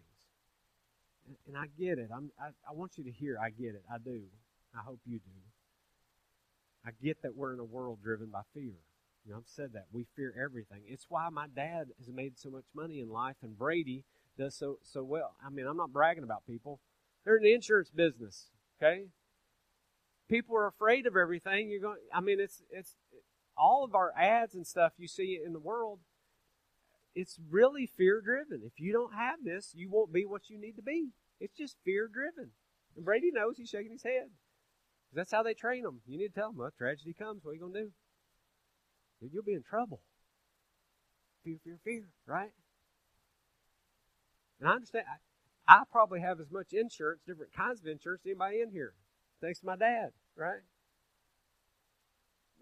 [1.26, 2.10] And, and I get it.
[2.14, 3.84] I'm, I, I want you to hear I get it.
[3.92, 4.22] I do.
[4.74, 5.30] I hope you do.
[6.84, 8.74] I get that we're in a world driven by fear.
[9.24, 9.86] You know, I've said that.
[9.92, 10.82] We fear everything.
[10.86, 14.04] It's why my dad has made so much money in life and Brady
[14.38, 15.34] does so so well.
[15.44, 16.80] I mean, I'm not bragging about people.
[17.24, 18.46] They're in the insurance business,
[18.80, 19.04] okay?
[20.28, 21.70] People are afraid of everything.
[21.70, 22.94] You're going I mean, it's it's
[23.58, 26.00] all of our ads and stuff you see in the world
[27.14, 28.62] it's really fear driven.
[28.64, 31.10] If you don't have this, you won't be what you need to be.
[31.40, 32.50] It's just fear driven.
[32.96, 34.30] And Brady knows he's shaking his head.
[35.12, 36.00] That's how they train them.
[36.06, 37.40] You need to tell them, well, tragedy comes.
[37.42, 37.90] What are you going to do?
[39.32, 40.00] You'll be in trouble.
[41.44, 42.52] Fear, fear, fear, right?
[44.60, 45.06] And I understand.
[45.68, 48.94] I, I probably have as much insurance, different kinds of insurance, anybody in here.
[49.40, 50.60] Thanks to my dad, right?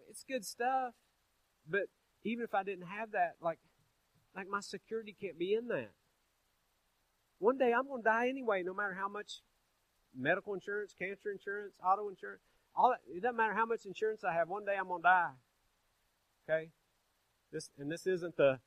[0.09, 0.94] It's good stuff.
[1.68, 1.86] But
[2.24, 3.59] even if I didn't have that, like,
[4.34, 5.90] like my security can't be in that.
[7.38, 9.42] One day I'm going to die anyway, no matter how much
[10.16, 12.42] medical insurance, cancer insurance, auto insurance,
[12.74, 13.00] all that.
[13.11, 14.48] It doesn't matter how much insurance I have.
[14.48, 15.30] One day I'm to die.
[16.48, 16.70] Okay?
[17.52, 18.61] This and this isn't the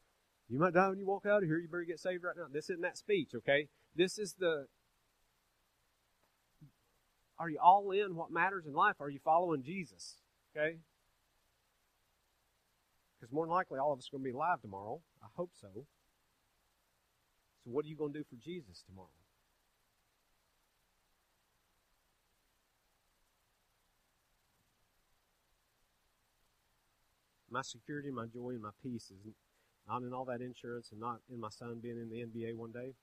[0.52, 1.58] you might die when you walk out of here.
[1.58, 2.48] You better get saved right now.
[2.52, 3.32] This isn't that speech.
[3.34, 3.70] Okay?
[3.96, 4.68] This is the.
[7.40, 8.96] Are you all in what matters in life?
[9.00, 10.18] Are you following Jesus?
[10.56, 10.78] Okay?
[13.18, 15.00] Because more than likely, all of us are going to be alive tomorrow.
[15.24, 15.70] I hope so.
[17.64, 19.08] So, what are you going to do for Jesus tomorrow?
[27.52, 29.20] My security, my joy, and my peace is
[29.88, 32.72] not in all that insurance and not in my son being in the NBA one
[32.72, 32.94] day.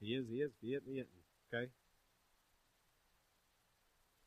[0.00, 0.52] He is, he is.
[0.62, 1.08] Be it, be it.
[1.52, 1.70] Okay?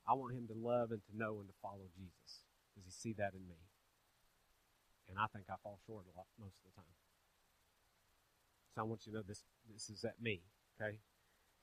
[0.08, 2.44] I want him to love and to know and to follow Jesus.
[2.76, 3.56] Does he see that in me?
[5.08, 6.94] And I think I fall short a lot most of the time.
[8.76, 10.42] So I want you to know this this is at me.
[10.80, 10.98] Okay?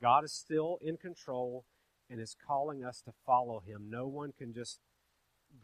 [0.00, 1.64] God is still in control
[2.08, 3.88] and is calling us to follow him.
[3.90, 4.80] No one can just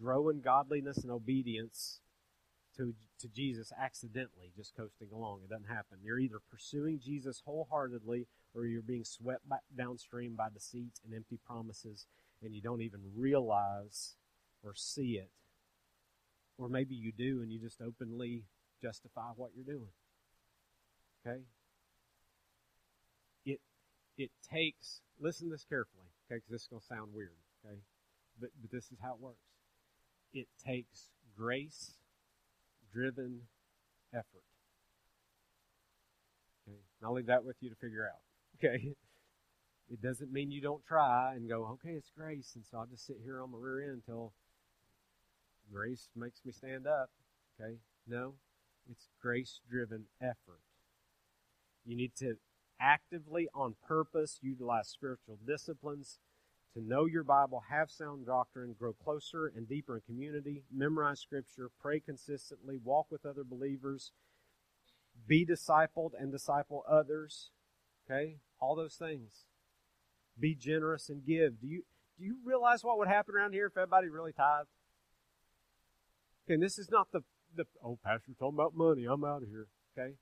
[0.01, 2.01] grow in godliness and obedience
[2.77, 5.41] to, to Jesus accidentally, just coasting along.
[5.45, 5.99] It doesn't happen.
[6.03, 9.43] You're either pursuing Jesus wholeheartedly or you're being swept
[9.77, 12.07] downstream by deceit and empty promises,
[12.43, 14.17] and you don't even realize
[14.63, 15.31] or see it.
[16.59, 18.45] Or maybe you do and you just openly
[18.81, 19.91] justify what you're doing.
[21.27, 21.41] Okay?
[23.47, 23.61] It,
[24.19, 27.79] it takes, listen to this carefully, okay, because this is going to sound weird, okay?
[28.41, 29.39] But, but this is how it works.
[30.35, 31.95] It takes grace
[32.93, 33.41] driven
[34.13, 34.45] effort.
[36.67, 36.79] Okay?
[37.01, 38.21] And I'll leave that with you to figure out.
[38.59, 38.95] Okay?
[39.91, 43.07] It doesn't mean you don't try and go, okay, it's grace, and so I'll just
[43.07, 44.33] sit here on my rear end until
[45.73, 47.11] grace makes me stand up.
[47.61, 47.77] Okay?
[48.07, 48.35] No,
[48.91, 50.61] it's grace driven effort.
[51.85, 52.37] You need to
[52.81, 56.19] actively, on purpose, utilize spiritual disciplines
[56.75, 61.71] to know your Bible, have sound doctrine, grow closer and deeper in community, memorize Scripture,
[61.81, 64.13] pray consistently, walk with other believers,
[65.27, 67.51] be discipled and disciple others.
[68.07, 68.37] Okay?
[68.61, 69.45] All those things.
[70.39, 71.61] Be generous and give.
[71.61, 71.85] Do you
[72.19, 74.69] do you realize what would happen around here if everybody really tithed?
[76.47, 77.21] Okay, and this is not the
[77.55, 79.05] the oh pastor talking about money.
[79.05, 79.67] I'm out of here.
[79.97, 80.15] Okay.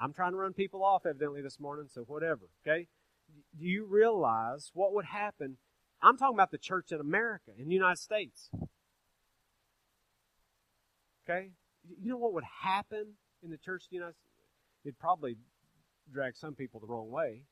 [0.00, 2.48] I'm trying to run people off evidently this morning, so whatever.
[2.66, 2.88] Okay
[3.58, 5.58] do you realize what would happen?
[6.00, 8.50] I'm talking about the church in America, in the United States.
[11.28, 11.50] Okay?
[12.00, 14.48] You know what would happen in the church in the United States?
[14.84, 15.36] It'd probably
[16.12, 17.42] drag some people the wrong way,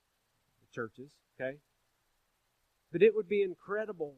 [0.61, 1.59] the churches, okay?
[2.93, 4.14] But it would be incredible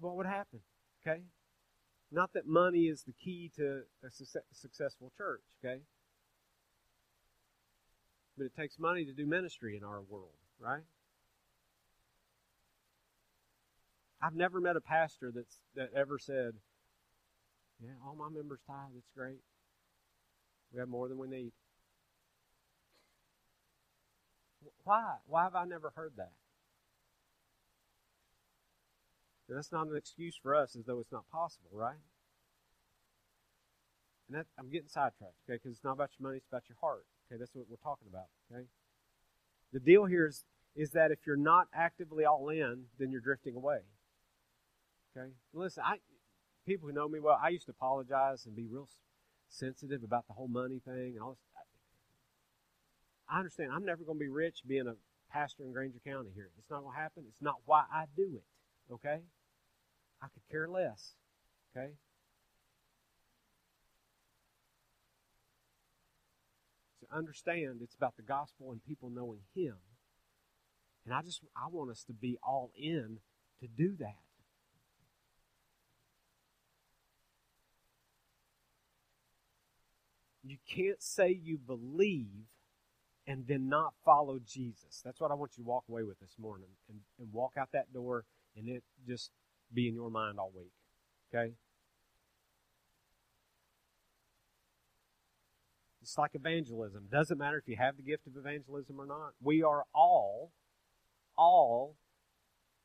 [0.00, 0.60] what would happen,
[1.02, 1.22] okay?
[2.10, 4.10] Not that money is the key to a
[4.52, 5.82] successful church, okay?
[8.38, 10.84] But it takes money to do ministry in our world, right?
[14.22, 16.54] I've never met a pastor that's that ever said,
[17.80, 18.96] "Yeah, all my members tithe.
[18.96, 19.42] It's great.
[20.72, 21.52] We have more than we need."
[24.84, 25.18] Why?
[25.26, 26.32] Why have I never heard that?
[29.48, 31.96] that's not an excuse for us, as though it's not possible, right?
[34.28, 35.54] And that, I'm getting sidetracked, okay?
[35.54, 37.06] Because it's not about your money; it's about your heart.
[37.28, 38.26] Okay, that's what we're talking about.
[38.50, 38.64] Okay,
[39.72, 43.56] the deal here is is that if you're not actively all in, then you're drifting
[43.56, 43.80] away.
[45.16, 45.98] Okay, listen, I
[46.66, 48.88] people who know me well, I used to apologize and be real
[49.48, 51.38] sensitive about the whole money thing and all this.
[53.28, 53.72] I understand.
[53.72, 54.94] I'm never going to be rich being a
[55.30, 56.50] pastor in Grainger County here.
[56.58, 57.24] It's not going to happen.
[57.28, 58.92] It's not why I do it.
[58.92, 59.20] Okay,
[60.22, 61.14] I could care less.
[61.76, 61.92] Okay,
[67.12, 69.76] understand it's about the gospel and people knowing Him.
[71.04, 73.18] And I just I want us to be all in
[73.60, 74.16] to do that.
[80.42, 82.46] You can't say you believe
[83.26, 85.02] and then not follow Jesus.
[85.04, 87.68] That's what I want you to walk away with this morning and, and walk out
[87.72, 88.24] that door
[88.56, 89.30] and it just
[89.72, 90.72] be in your mind all week.
[91.34, 91.52] Okay?
[96.08, 97.08] It's like evangelism.
[97.12, 99.34] Doesn't matter if you have the gift of evangelism or not.
[99.42, 100.52] We are all,
[101.36, 101.96] all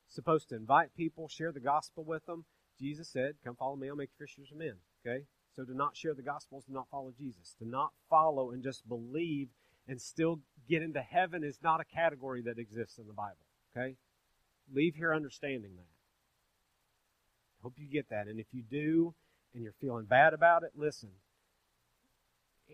[0.10, 2.44] supposed to invite people, share the gospel with them.
[2.78, 4.74] Jesus said, Come follow me, I'll make you fishers of men.
[5.08, 5.24] Okay?
[5.56, 7.56] So to not share the gospel is to not follow Jesus.
[7.60, 9.48] To not follow and just believe
[9.88, 13.46] and still get into heaven is not a category that exists in the Bible.
[13.72, 13.96] Okay?
[14.74, 15.88] Leave here understanding that.
[17.62, 18.28] Hope you get that.
[18.28, 19.16] And if you do
[19.54, 21.12] and you're feeling bad about it, listen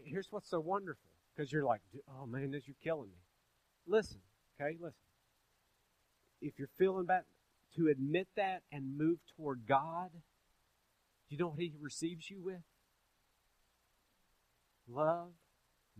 [0.05, 3.17] here's what's so wonderful because you're like, oh man, this you're killing me.
[3.87, 4.19] Listen,
[4.59, 4.99] okay, listen.
[6.41, 7.23] If you're feeling bad,
[7.75, 12.61] to admit that and move toward God, do you know what He receives you with?
[14.87, 15.29] Love,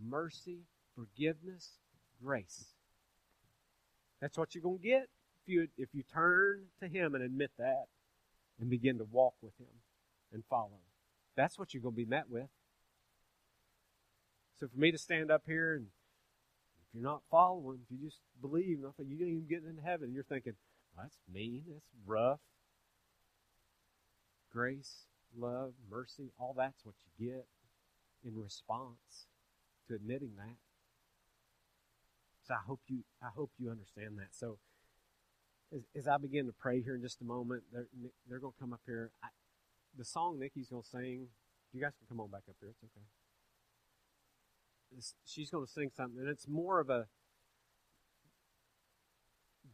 [0.02, 1.78] mercy, forgiveness,
[2.22, 2.74] grace.
[4.20, 5.08] That's what you're going to get
[5.42, 7.86] if you if you turn to Him and admit that
[8.58, 9.80] and begin to walk with Him
[10.32, 10.80] and follow.
[11.36, 12.48] That's what you're going to be met with.
[14.60, 18.20] So for me to stand up here and if you're not following, if you just
[18.42, 20.54] believe, nothing, you ain't even getting into heaven, and you're thinking,
[20.94, 22.40] well, that's mean, that's rough.
[24.52, 27.46] Grace, love, mercy, all that's what you get
[28.24, 29.28] in response
[29.88, 30.56] to admitting that.
[32.46, 34.32] So I hope you I hope you understand that.
[34.32, 34.58] So
[35.72, 37.86] as, as I begin to pray here in just a moment, they're,
[38.28, 39.12] they're going to come up here.
[39.22, 39.28] I,
[39.96, 41.28] the song Nikki's going to sing,
[41.72, 42.70] you guys can come on back up here.
[42.70, 43.06] It's okay
[45.24, 47.06] she's going to sing something, and it's more of a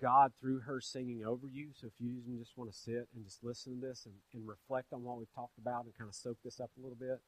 [0.01, 1.69] God through her singing over you.
[1.75, 4.93] So if you just want to sit and just listen to this and, and reflect
[4.93, 7.21] on what we've talked about and kind of soak this up a little bit,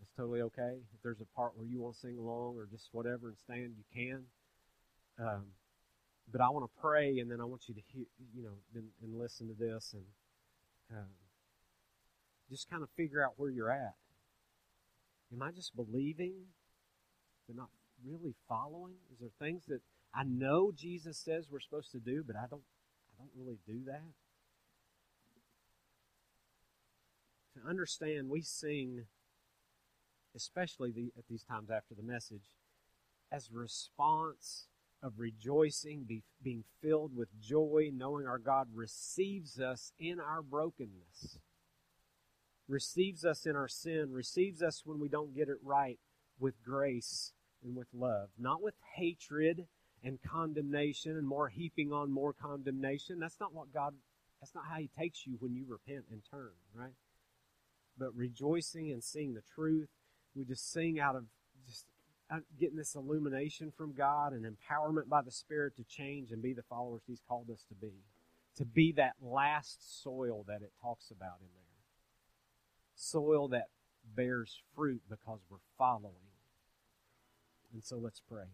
[0.00, 0.78] it's totally okay.
[0.94, 3.74] If there's a part where you want to sing along or just whatever and stand,
[3.76, 4.24] you can.
[5.18, 5.46] Um,
[6.30, 8.04] but I want to pray, and then I want you to hear,
[8.34, 10.04] you know, and, and listen to this and
[10.96, 11.08] um,
[12.50, 13.94] just kind of figure out where you're at.
[15.32, 16.34] Am I just believing
[17.48, 17.70] but not
[18.04, 18.94] really following?
[19.12, 19.80] Is there things that
[20.14, 22.62] I know Jesus says we're supposed to do, but I don't
[23.12, 24.02] I don't really do that?
[27.54, 29.06] To understand, we sing,
[30.36, 32.52] especially the, at these times after the message,
[33.32, 34.68] as response
[35.02, 41.38] of rejoicing, be, being filled with joy, knowing our God receives us in our brokenness,
[42.68, 45.98] receives us in our sin, receives us when we don't get it right
[46.38, 47.32] with grace
[47.64, 49.66] and with love, not with hatred
[50.04, 53.18] and condemnation and more heaping on more condemnation.
[53.18, 53.94] That's not what God,
[54.40, 56.94] that's not how He takes you when you repent and turn, right?
[57.98, 59.88] But rejoicing and seeing the truth.
[60.36, 61.24] We just sing out of
[61.66, 61.86] just
[62.30, 66.52] uh, getting this illumination from God and empowerment by the Spirit to change and be
[66.52, 67.92] the followers He's called us to be.
[68.56, 71.64] To be that last soil that it talks about in there.
[72.94, 73.68] Soil that
[74.16, 76.27] bears fruit because we're following.
[77.72, 78.44] And so let's pray.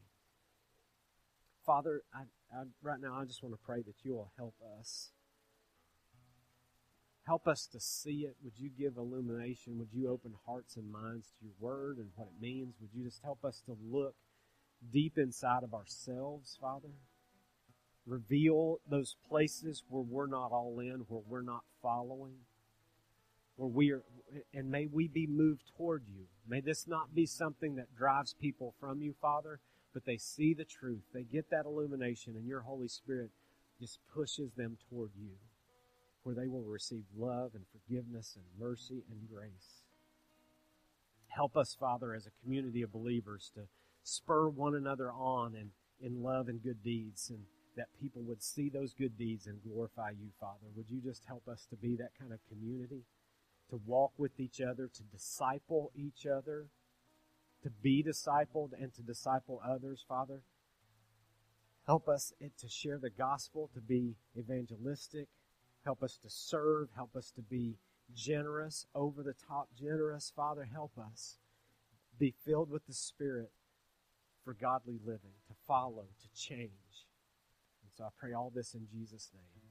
[1.64, 2.22] Father, I,
[2.54, 5.10] I, right now I just want to pray that you will help us.
[7.26, 8.36] Help us to see it.
[8.44, 9.78] Would you give illumination?
[9.78, 12.74] Would you open hearts and minds to your word and what it means?
[12.80, 14.14] Would you just help us to look
[14.92, 16.90] deep inside of ourselves, Father?
[18.06, 22.34] Reveal those places where we're not all in, where we're not following,
[23.57, 24.02] where we are,
[24.52, 26.24] and may we be moved toward you.
[26.48, 29.61] May this not be something that drives people from you, Father,
[29.92, 31.02] but they see the truth.
[31.12, 33.30] They get that illumination, and your Holy Spirit
[33.80, 35.30] just pushes them toward you,
[36.22, 39.84] where they will receive love and forgiveness and mercy and grace.
[41.28, 43.62] Help us, Father, as a community of believers to
[44.02, 47.40] spur one another on and in love and good deeds, and
[47.76, 50.66] that people would see those good deeds and glorify you, Father.
[50.76, 53.02] Would you just help us to be that kind of community,
[53.70, 56.66] to walk with each other, to disciple each other?
[57.64, 60.42] to be discipled and to disciple others, Father.
[61.86, 65.28] Help us to share the gospel, to be evangelistic.
[65.84, 66.88] Help us to serve.
[66.94, 67.78] Help us to be
[68.14, 70.30] generous, over the top generous.
[70.36, 71.38] Father, help us
[72.18, 73.50] be filled with the Spirit
[74.44, 77.06] for godly living, to follow, to change.
[77.82, 79.63] And so I pray all this in Jesus' name.